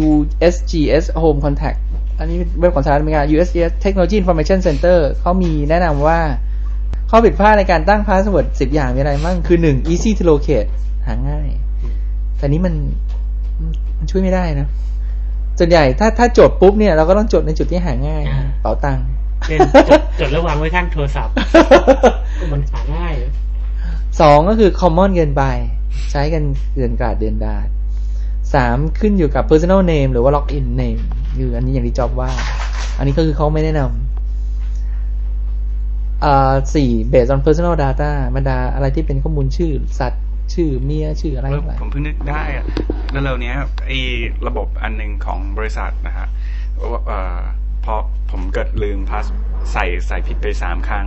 [0.00, 1.78] USGS Home Contact
[2.18, 6.20] อันนี้เป็นเว็บของสหรัฐอเมริกา USGS Technology Information Center เขามีแนะนำว่า
[7.10, 10.68] ข้อผิดพลาดในการตั้งพาสเวิร์ดสิบอย่างมีอะไรบ้างคือหนึ่ง easy to locate
[11.06, 11.48] หาง่าย
[12.38, 12.74] แต่นี้มัน
[13.98, 14.68] มันช่วยไม่ได้นะ
[15.58, 19.06] ส่วนใหญ่ถ้าถ้าจดปุ๊บเนี่ยเราก็ต้องจดในจุดที่หาง่ายอ่าเป๋าตังค์
[19.46, 21.32] เช่นจดจดแล้ววางไว้ข้างโทรศัพท์
[22.52, 23.14] มันหาง่าย
[24.20, 25.42] สองก็คือ common เกินไป
[26.10, 26.42] ใช้กัน
[26.74, 27.68] เกลื่อนกลาดเกลื่อนดาษ
[28.54, 31.02] สามขึ้นอยู่กับ personal name หรือว่า login name
[31.36, 32.30] คืออันนี้อย่างที่จอบว่า
[32.98, 42.64] อันนี้ก็คือเขาไม่แนะนำอ่าสี่ based on personal data บรรดาอะไรที่เป็นข้อมูลชื่อสัตว์ชื่อเมียชื่ออะไรเออทั้งหลายผมเพิ่งนึกได้อะ
[43.10, 43.56] เร็วๆเนี้ย
[43.86, 43.98] ไอ้
[44.46, 46.26] ระบบอันหนึ่งของบริษัทนะฮะ
[46.92, 47.38] ว่าเอ่อ
[47.84, 47.94] พอ
[48.30, 49.24] ผมเกิดลืมพาส
[49.72, 51.06] ใส่ใส่ผิดไปสามครั้ง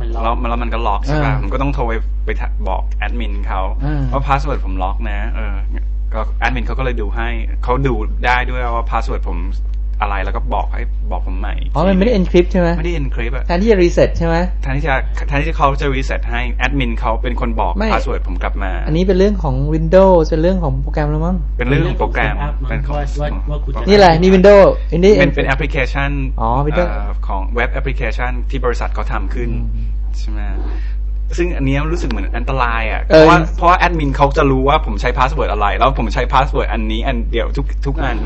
[0.00, 1.92] มันล็อกแล้วแล้วมันก็ล็อกใช่ป่ะอ่าผมก็ต้องโทรไป
[2.24, 5.56] ไปบอกแอดมินเขาอ่าว่า password ผมล็อกนะ เออ
[6.16, 7.28] ก็แอดมินเขาก็เลยดูให้
[7.64, 7.94] เขาดู
[8.26, 9.38] ได้ด้วยว่า password ผม
[10.00, 14.94] อะไรแล้วก็บอกให้บอกผมใหม่อ๋อมันไม่ได้ encrypt ใช่ไหมไม่ได้ encrypt อะแทนที่จะ reset ใช่ไหมแทนที่จะ
[15.28, 26.10] แทนที่เขาจะ reset ให้แอดมินเขาเป็นคนบอกไม่ password ผมกลับมา อันนี้เป็นเรื่องของ Windows เป็นเรื่องของโปรแกรมแล้วมั้งเป็นเรื่องของโปรแกรมเป็นเป็นของว่าว่าว่าคุณจะนี่แหละนี่ Windows อันนี้เป็นเป็นแอปพลิเคชัน
[26.40, 29.88] อ๋อ Windows เอ่อของเว็บแอปพลิเคชันที่บริษัทเขาทำขึ้นอืม
[30.18, 30.40] ใช่ไหม
[31.36, 38.16] ซึ่งอันเนี้ยรู้สึกเหมือนอันตรายอะเออเพราะว่าเพราะว่าแอดมินเขาจะรู้ว่าผมใช้ password อะไร แล้วผมใช้ password อันนี้อันเดียวทุกทุกอัน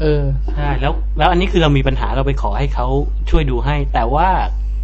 [0.00, 0.22] เออ
[0.54, 2.86] ใช่แล้ว แล้วอันนี้คือเรามีปัญหาเราไปขอให้เขา
[3.30, 4.28] ช่วยดูให้ แต่ว่า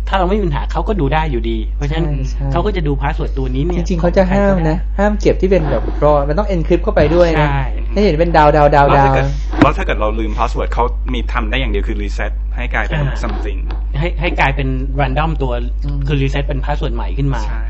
[0.09, 7.62] ถ้าเราไม่มีปัญหาเขาก็ดูได้อยู่ดี เพราะฉะนั้นใช่ใช่เขาก็จะดู password ตัวนี้เนี่ยจริงๆเขาจะห้ามนะ ห้ามเก็บที่เป็นแบบ raw มันต้อง encrypt เข้าไปด้วยนะใช่
[7.93, 9.26] ให้เห็นเป็นดาวดาวดาวดาวแล้วถ้าเกิด
[9.61, 13.61] แล้วถ้าเกิดเราลืม password เขามีทำได้อย่างเดียวคือ reset ให้กลายเป็น something
[13.99, 14.68] ให้ให้กลายเป็น
[15.01, 15.53] random ตัว
[15.84, 17.62] อืมคือ reset เป็น password ใหม่ขึ้นมาใช่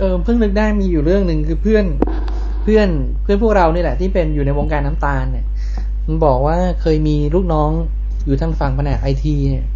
[0.00, 1.84] เออเพิ่งนึกได้มีอยู่เรื่องหนึ่งคือเพื่อน
[2.62, 2.88] เพื่อน
[3.22, 5.46] เพื่อนพวกเรานี่แหละที่เป็นอยู่ในวงการน้ำตาลเนี่ย
[6.06, 7.70] มันบอกว่าเคยมีลูกน้อง
[8.26, 9.66] อยู่ทางฝั่งแผนกไอทีเนี่ย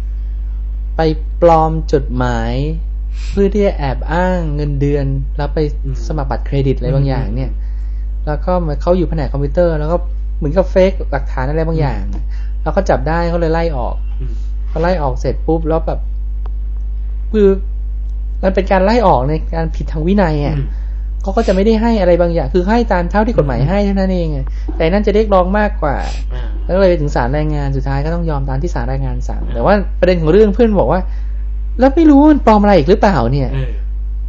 [0.95, 1.01] ไป
[1.41, 2.53] ปลอมจดหมาย
[3.31, 5.05] เพื่อที่จะแอบอ้างเงินเดือน
[5.37, 7.51] แล้วไปอืมสมัครบัตรเครดิตอะไรบางอย่าง เนี่ย
[8.25, 9.97] แล้วก็มาเขาอยู่แผนกคอมพิวเตอร์ แล้วก็
[10.37, 12.03] เหมือนกับ fake หลักฐานอะไรบางอย่าง
[12.61, 14.33] แล้วเขาจับได้เขาเลยไล่ออกอืม
[14.71, 15.99] พอไล่ออกเสร็จปุ๊บแล้วแบบ
[17.31, 17.47] คือ
[18.43, 20.67] มันเป็นการไล่ออกในการผิดทางวินัยอะอืม
[21.21, 24.45] เขาก็จะไม่ได้ให้อะไรบางอย่าง คือให้ตามเท่าที่กฎหมายให้เท่านั้นเองอะ
[24.77, 25.95] แต่นั่นจะเรียกร้องมากกว่า
[26.33, 31.01] อ่าแล้วก็เลยไปถึงศาลแรงงานสุดท้ายก็ต้องยอมตามที่ศาลแรงงานสั่งแต่ว่าประเด็นของเรื่องเพื่อนบอกว่า
[31.79, 33.69] แล้วไม่รู้ว่ามันปลอมอะไรอีกหรือเปล่าเนี่ยเออ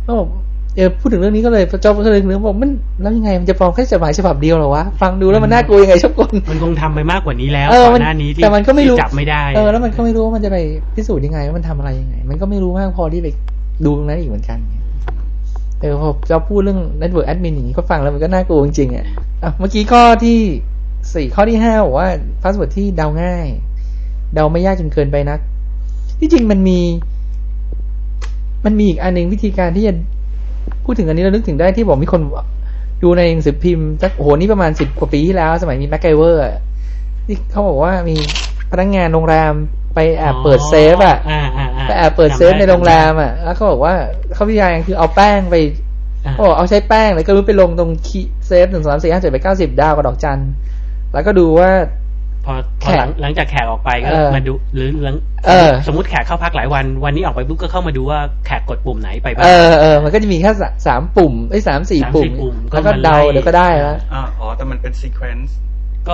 [0.06, 2.70] ก็บอกเออพูดถึงเรื่องนี้ก็เลยเจ้าก็เลยนึกบอกมัน
[3.02, 10.58] แล้วยังไงมันจะปลอมแค่จดหมายฉบับเดียวเหรอวะฟังดูแล้วมันน่ากลัวยยังไงชอบกลมันคงทำไปมากกว่านี้แล้วเออก่อนหน้านี้ที่มันแต่มันก็ไม่รู้ที่จับไม่ได้เออแล้วมันก็ไม่รู้ว่ามันจะไป
[10.94, 13.28] พิสูจน์ยังไงว่ามันทำอะไรยังไง มันก็ไม่รู้มากพอที่ไป
[13.84, 14.58] ดูตรงนั้นอีกเหมือนกัน
[15.80, 19.06] เออพอเราพูดเรื่อง network admin อย่างนี้ก็ฟังแล้วมันก็น่ากลัวจริงๆอะ
[19.42, 20.38] อะเมื่อกี้ข้อที่
[21.14, 22.08] สี่ข้อที่ห้าบอกว่า
[22.42, 23.46] password ที่เดาง่าย
[24.34, 25.40] เดาไม่ยากจนเกินไปนัก
[26.20, 26.80] ที่จริงมันมี
[28.64, 29.94] มันมีอีกอันหนึ่งวิธีการที่จะ
[30.84, 32.20] พูดถึงอันนี้เรานึกถึงได้ที่บอกมีคน
[33.02, 36.44] ดูในหนังสือพิมพ์สักโอ้โหนี่ประมาณสิบกว่าปีที่แล้ว สมัยมีแม็กไกเวอร์
[37.26, 38.16] ที่เขาบอกว่ามี
[38.70, 39.52] พนักงานโรงแรม
[39.94, 43.94] ไปแอบเปิดเซฟอะอ่าอ่าอ่าไปแอบเปิดเซฟในโรงแรมอะ แล้วเขาบอกว่า
[44.34, 45.56] เขาวิทยาการคือเอาแป้งไป
[46.24, 50.40] อ่าเขาบอกเอาใช้แป้งเลยก็รู้ไปลงตรงคีย์เซฟหนึ่งสองสามสี่ห้าเจ็ดแปดเก้าสิบดาวกับดอกจัน
[51.12, 51.70] แล้วก็ดูว่า
[52.44, 55.16] พอแขกพอหลังหลังจากแขกออกไปก็เออมาดูหรือหลัง
[55.46, 65.50] เออสมมติแขกเข้าพักหลายวัน วันนี้ออกไปปุ๊บก็เข้ามาดูว่าแขกกดปุ่มไหนไปบ้างเออเออมันก็จะมีแค่สาสามปุ่มไอ้ยสามสี่สามสี่ปุ่มปุ่มแล้วก็ก็มาเดาไล่เดี๋ยวก็ได้แล้วอ่าอ๋อแต่มันเป็น sequence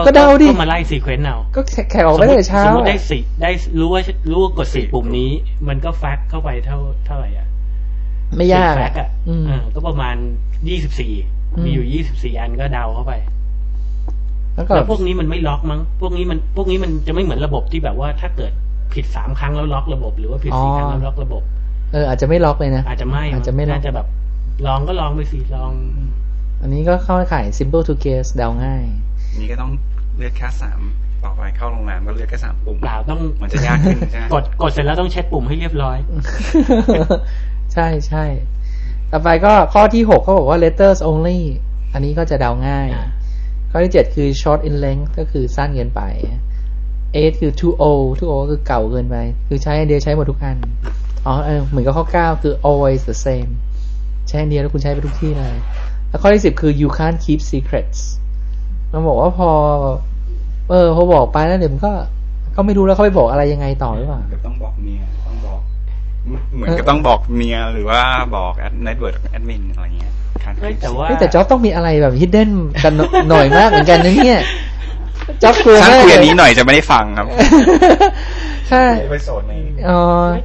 [0.07, 4.01] ก็เดาดิก็มาไล่ซีเควนต์เอาก็แขกแขกออกไปตั้งแต่เช้าสมมติได้อะสี่ได้รู้ว่า
[4.31, 5.31] รู้ว่ากดสี่ปุ่มนี้
[5.69, 7.47] มันก็แฟกเข้าไปเท่าเท่าไหร่อะ
[8.37, 10.17] ไม่ยากแฟอะกอะอืมอ่าก็ประมาณ
[10.69, 11.13] ยี่สิบสี่
[11.55, 13.13] อืมมีอยู่ยี่สิบสี่อันก็เดาเข้าไป
[14.57, 18.53] แล้วก็แล้วพวกนี้มันไม่ล็อกมั้ง พวกนี้มันพวกนี้มันจะไม่เหมือนระบบที่แบบว่าถ้าเกิด
[18.95, 21.43] ผิดสามครั้งแล้วล็อกระบบ หรือว่าผิดสี่ครั้งแล้วล็อกระบบ
[21.93, 24.07] เอออาจจะไม่ล็อกเลยนะ อาจจะไม่อาจจะไม่ล็อกน่าจะแบบ
[24.67, 25.73] ลองก็ลองไปสิลอง
[26.63, 28.85] อันนี้ก็เข้าข่าย simple to guess เดาง่าย
[29.39, 29.71] นี่ก็ต้อง
[30.17, 30.81] เลือกแค่สาม
[31.25, 35.99] ต่อไปเข้าโรงแรมก็เลือกแค่สามปุ่มเปล่าต้องมันจะยากขึ้นใช่ไหมกดกดเสร็จแล้วต้องเช็ดปุ่มให้เรียบร้อย
[37.75, 38.25] ใช่ใช่
[39.13, 41.41] ต่อไปก็ข้อที่หกเขาบอกว่า letters only
[41.93, 43.07] อันนี้ก็จะเดาง่ายอ่า
[43.77, 46.01] ข้อที่เจ็ดคือ short in length ก็คือสั้นเกินไป
[47.17, 49.17] eight คือ too old too old คือเก่าเกินไป
[49.49, 50.57] คือใช้อันเดียวใช้หมดทุกอัน
[51.27, 53.51] อ๋อเออเหมือนกับข้อเก้าคือ always the same
[54.29, 55.57] ใช้อันเดียวแล้วคุณใช้ไปทุกที่เลย
[56.09, 58.01] แล้วข้อที่สิบคือ you can't keep secrets
[58.93, 59.51] มันบอกว่าพอ
[60.71, 61.93] เออพอบอกไปแล้วเดี๋ยวมันก็
[62.57, 65.61] ก็ไม่รู้แล้วเขาไปบอกอะไรยังไงต่อหรือเปล่าต้องบอกเมียต้องบอก
[66.55, 68.01] เหมือนก็ต้องบอกเมียหรือว่า
[68.37, 70.13] บอกแอด network admin อะไรเงี้ย
[70.43, 72.51] การเฮ้ยแต่ว่าเฮ้ยแต่จ็อบต้องมีอะไรแบบ hidden
[72.85, 72.95] กัน
[73.31, 74.41] หน่อยมากเหมือนกันนะเนี่ย
[75.43, 77.27] จ็อบกลัวถ้ามากคุยเลอัยนนี้หน่อยจะไม่ได้ฟังครับ
[78.69, 79.53] ใช่ไปโสดใน
[79.89, 80.01] อ๋อ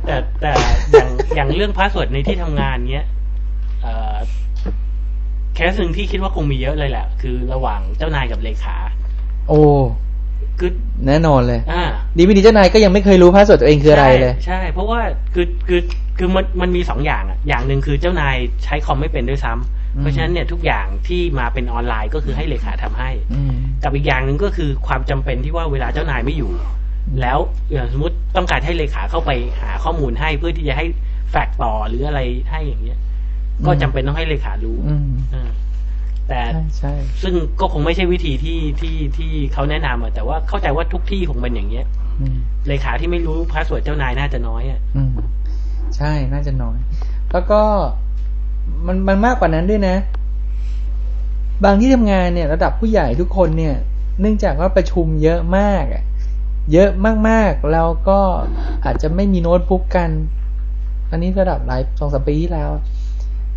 [0.08, 0.52] แต่แต่
[0.92, 3.06] อย่างอย่างเรื่องพาสเวิร์ดในที่ทำงานเนี้ย
[3.82, 4.16] เอ่อ
[5.56, 8.78] แคสหนึ่งที่คิดว่าคงมีเยอะเลยแหละ คือระหว่างเจ้านายกับเลขา
[9.50, 9.62] โอ้
[10.60, 10.72] คือ
[11.08, 11.84] แน่นอนเลย อ่า
[12.18, 15.00] ดีไม่ดีเจ้านายก็ยังไม่เคยรู้พาสเวิร์ดตัวเองคืออะไรเลยใช่ใช่ เพราะว่า
[15.34, 15.82] คือคือ
[16.18, 26.52] คือมันมันมีสองอย่างอะ อย่างหนึ่งคือเจ้านายใช้คอมไม่เป็นด้วยซ้ำอืมเพราะฉะนั้นเนี่ยทุกอย่างที่มาเป็นออนไลน์ก็คือให้เลขาทำให้อืมกับอีกอย่างหนึ่งก็คือความจำเป็นที่ว่าเวลาเจ้านายไม่อยู่
[27.22, 27.40] แล้ว
[27.72, 29.32] อย่างสมมติต้องการให้เลขาเข้าไป
[29.62, 30.86] หาข้อมูลให้เพื่อที่จะให้
[31.32, 32.22] แฟกซ์ต่อหรืออะไร
[32.52, 33.00] ให้อย่างเงี้ย
[33.66, 35.50] ก็จำเป็นต้องให้เลขารู้ อืมอ่า
[36.32, 41.86] แต่ใช่ใช่ซึ่งก็คงไม่ใช่วิธีที่ที่ที่เขาแนะนำอะแต่ว่าเข้าใจว่าทุกที่คงเป็นอย่างเงี้ย
[42.22, 45.14] อืมเลขาที่ไม่รู้ password เจ้านายน่าจะน้อยอะอืม
[45.96, 46.78] ใช่น่าจะน้อย
[47.32, 47.62] แล้วก็
[48.88, 49.96] มันมันมากกว่านั้นด้วยนะ
[51.66, 53.76] บางที่ทำงานเนี่ย ระดับผู้ใหญ่ทุกคนเนี่ย
[54.20, 56.04] เนื่องจากว่าประชุมเยอะมากอะ
[56.74, 56.90] เยอะ
[57.30, 58.20] มากๆ แล้วก็
[58.86, 60.10] อาจจะไม่มีโน้ตบุ๊กกัน
[61.12, 62.72] อันนี้ระดับหลายสองสามปีที่แล้ว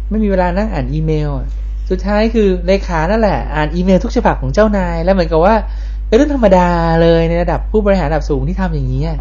[0.08, 1.48] ไม่มีเวลานั่งอ่านอีเมลอะ
[1.90, 5.54] สุดท้ายคือเลขานั่นแหละ อ่านอีเมลทุกฉบับของเจ้านาย แล้วเหมือนกับว่า
[6.06, 6.68] เป็นเรื่องธรรมดา
[7.02, 9.18] เลยในระดับผู้บริหารระดับสูงที่ทำอย่างนี้อะ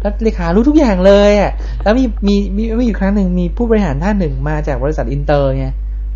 [0.00, 1.50] แล้วเลขารู้ทุกอย่างเลยอะ
[1.82, 5.66] แล้วมีมีมีมีอยู่ครั้งหนึ่งมีผู้บริหารท่านหนึ่งมาจากบริษัทอินเตอร์ไง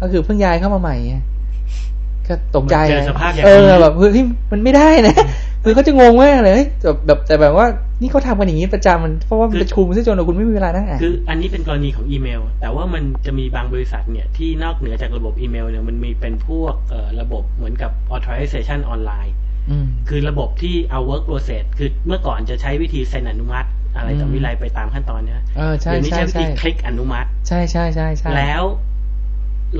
[0.00, 1.16] ก็คือเพิ่งย้ายเข้ามาใหม่ไง
[2.28, 5.14] ก็ตกใจเจอสภาพอย่างนี้เออแบบเฮ้ยมันไม่ได้นะ
[5.64, 7.66] คือเขาจะงงมากเลยเฮ้ยแบบแบบแต่แบบว่า
[8.00, 19.34] นี่เขาทำกันอย่างนี้ประจำมันเพราะว่ามันประชุมซะจนคุณไม่มีเวลานั่งอ่านคืออันนี้เป็นกรณีของอีเมล แต่ว่ามันจะมีบางบริษัทเนี่ยที่นอกเหนือจากระบบอีเมลเนี่ยมันมีเป็นพวกเอ่อระบบเหมือนกับ authorization ออนไลน์
[19.70, 28.62] อืมคือระบบที่เอา work process คือเมื่อก่อนจะใช้วิธีเซ็นอนุมัติ อะไรต่ออืมมีอะไรไปตามขั้นตอนเนี่ยเออใช่เดี๋ยวนี้ใช่ใช้วิใช่ธีคลิกอนุมัติ ใช่ใช่ใช่ใช่แล้ว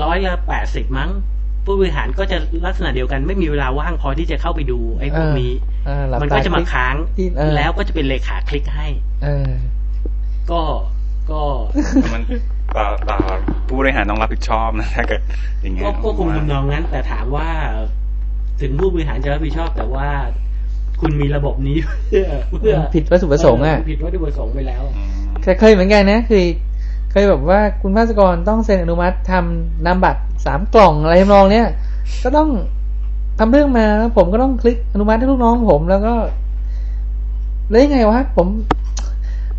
[0.02, 1.10] ร้อยละแปดสิบมั้ง
[1.64, 2.36] ผู้บริหารก็จะ
[2.66, 5.52] ลักษณะเดียวกัน ไม่มีเวลาว่างพอที่จะเข้าไปดูไอ้พวกนี้
[5.86, 8.86] เออหลับมันตาก็จะมาค้างที่เออแล้วก็จะเป็นเลขาคลิกให้
[9.24, 9.50] เออ
[10.50, 10.62] ก็
[11.30, 11.42] ก็
[12.02, 12.22] แต่มัน
[12.74, 13.14] แต่แต่
[13.66, 15.20] ผู้บริหารต้องรับผิดชอบนะถ้าเกิด
[15.62, 17.48] อย่างเงี้ยก็ก็คงทำนองนั้น แต่ถามว่า
[18.60, 20.08] ถึงผู้บริหารจะรับผิดชอบ แต่ว่า
[21.00, 21.76] คุณมีระบบนี้
[22.08, 22.26] เพื่อ
[22.60, 26.44] เพื่อผิดวัตถุประสงค์อะเผิดวัตถุประสงค์ไปแล้วอืมแต่เคยเหมือนกันนะคือ
[27.10, 31.66] เคยแบบว่าคุณภาสกรต้องเซ็นอนุมัติทำนามบัตร สามกล่องอะไรทำนองเนี้ย
[32.22, 32.48] ก็ต้อง
[33.38, 36.14] ทำเรื่องมาแล้วผมก็ต้องคลิกอนุมัติให้ลูกน้องผมแล้วก็
[37.70, 38.46] แล้วยังไงวะผม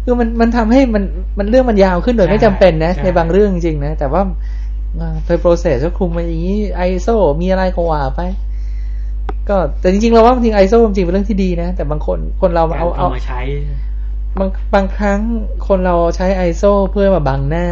[0.04, 1.04] คือมันมันทำให้มัน
[1.38, 4.22] มันเรื่องมันยาวขึ้นโดยไม่จำเป็นนะใช่ในบางเรื่องจริงๆนะ แต่ว่า
[5.26, 7.08] ไปโปรเซสก็คุมมาอย่างนี้ไอโซ
[7.42, 8.22] มีอะไรก็ว่าไป
[9.50, 13.42] ก็แต่จริงๆเราว่าจริงไอโซจริงๆเป็นเรื่องที่ดีนะ แต่บางคนคนเราเอาเอาเอามาใช้
[14.40, 15.20] บางบางครั้ง
[15.68, 17.68] คนเราใช้ ISO เพื่อมาบังหน้า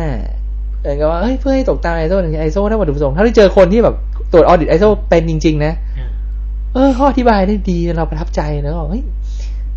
[0.84, 3.96] เหมือนกับว่าเฮ้ยเพื่อให้ตกตาม ISO อย่าง ISO ถ้าวัตถุประสงค์ถ้าได้เจอคนที่แบบ
[4.32, 5.74] ตรวจออดิต ISO เป็นจริง ๆ นะ
[6.74, 9.04] เออเขาอธิบายได้ดีเราประทับใจแล้วก็เฮ้ย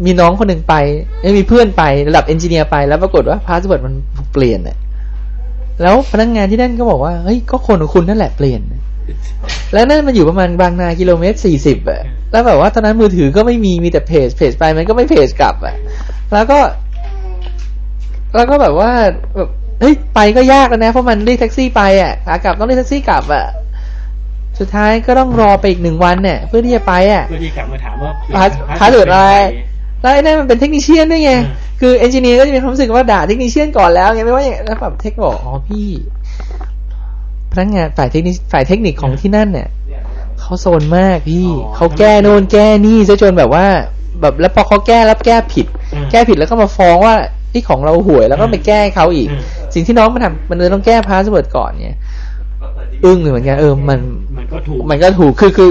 [0.05, 0.75] มีน้องคนหนึ่งไป
[1.21, 3.93] ไม่มีเพื่อนไประดับ engineer ไปแล้วปรากฏว่า password มัน
[4.33, 4.77] เปลี่ยนน่ะ
[5.81, 8.61] แล้วพนักงานที่นั่นก็บอกว่าเฮ้ยก็คนของคุณนั่นแหละเปลี่ยน
[9.73, 15.75] แล้วนั่นมันอยู่ประมาณบางนากิโลเมตรสี่สิบอะแล้วแบบว่าตอนนั้นมือถือก็ไม่มีมีแต่ page page ไปมันก็ไม่เพจกลับอะ
[16.33, 16.59] แล้วก็
[18.35, 18.91] แล้วก็แบบว่า
[19.35, 23.45] แบบเฮ้ยไปก็ยากแล้วนะเพราะมันเรียกแท็กซี่ไปอะขากลับต้องเรียกแท็กซี่กลับอะ
[24.59, 29.31] สุดท้ายก็ต้องรอไปอีกหนึ่งวันเนี่ยเพื่อที่จะไปอะเพื่อที่กลับมาถามว่า pass password อะไร
[30.01, 35.87] แล้วไอ้นั่นมันเป็น technician ด้วยไงอืมคือ engineer ก็จะมีความรู้สึกว่าด่า technician ก่อนแล้วไงไม่ว่าอย่างแล้วแบบ tech บอกอ๋อพี่
[37.51, 39.67] พนักงานฝ่ายเทคนิคฝ่ายเทคนิคของที่นั่นเนี่ย
[40.39, 43.65] เขาซนมากพี่เขาแก้โน่นแก้นี่ซะจนแบบว่า
[44.21, 47.15] แบบแล้วพอเขาแก้แล้วแก้ผิดอืมแก้ผิดแล้วก็มาฟ้องว่า
[47.51, 49.41] ที่ของเราห่วยแล้วก็ไปแก้เขาอีกอืม
[49.73, 51.97] สิ่งที่น้องมาทำมันเลยต้องแก้ password ก่อนเนี่ย
[53.05, 53.99] อึ้งเลยเหมือนกันเออมัน
[54.43, 55.69] มันก็ถูก มันก็ถูกคือคือ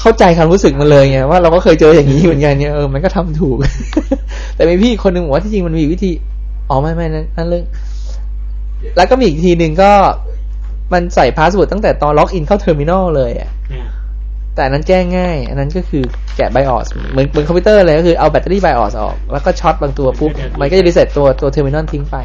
[0.00, 3.56] เข้าใจความรู้สึกมันเลยไงว่าเราก็เคยเจออย่างนี้เหมือนกันเนี่ยเออมันก็ทำถูก
[4.56, 6.12] แต่มีพี่คนหนึ่งบอกว่าที่จริงมันมีวิธี
[6.70, 7.64] อ๋อไม่ไม่นั่นนั่นเรื่อง
[8.96, 9.92] แล้วก็มีอีกทีหนึ่งก็
[10.92, 13.86] มันใส่ password ตั้งแต่ตอน login เข้า terminal เลยอะอ่า
[14.54, 16.02] แต่อันนั้นแก้ง่าย อันนั้นก็คือ
[16.36, 20.30] แกะ BIOS เหมือนเหมือนคอมพิวเตอร์เลยก็คือเอาแบตเตอรี่ BIOS ออก แล้วก็ช็อตบางตัวปุ๊บ
[20.60, 22.16] มันก็จะ reset ตัวตัว terminal ทิ้งไป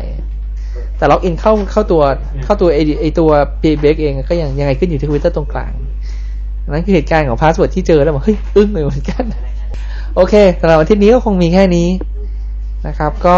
[1.00, 2.02] แต่ login เข้าเข้าตัว
[2.44, 3.30] เข้าตัวไอไอตัว
[3.62, 5.72] PBX เองก็ยังยังไงขึ้นอยู่ที่คอมพิวเตอร์ตรงกลาง
[6.64, 9.24] อันนั้นคือเหตุการณ์ของ password ที่เจอแล้วบอกเฮ้ยอึ้งเลยเหมือนกัน
[10.16, 11.88] โอเคสำหรับอาทิตย์นี้ก็คงมีแค่นี้
[12.88, 13.38] นะครับ ก็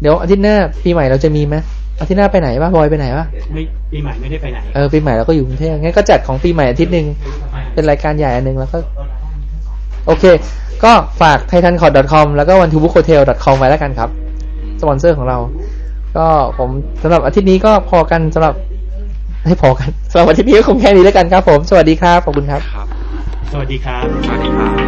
[0.00, 1.56] เดี๋ยวอาทิตย์หน้าปีใหม่เราจะมีไหม
[2.00, 3.62] อาทิตย์หน้าไปไหนวะบอยไปไหนวะไม่
[3.92, 7.06] ปีใหม่ไม่ได้ไปไหนเออปีใหม่เราก็อยู่กรุงเทพงั้นก็จัดของปีใหม่อาทิตย์หนึ่ง
[7.74, 8.78] เป็นรายการใหญ่อันหนึ่งแล้วก็
[10.06, 10.24] โอเค
[10.84, 14.10] ก็ฝาก titancort.com แล้วก็ one to book hotel com ไว้แล้วกันครับ
[14.80, 15.38] สปอนเซอร์ของเรา
[16.16, 16.26] ก็
[16.58, 16.70] ผม
[17.02, 18.54] สำหรับอาทิตย์นี้ก็พอกันสำหรับ
[19.46, 22.88] ให้พอกันสำหรับอาทิตย์นี้ก็คงแค่นี้แล้วกันครับ ผม สวัสดีครับขอบคุณครับครับ
[23.52, 24.85] สวัสดีครับสวัสดีครับ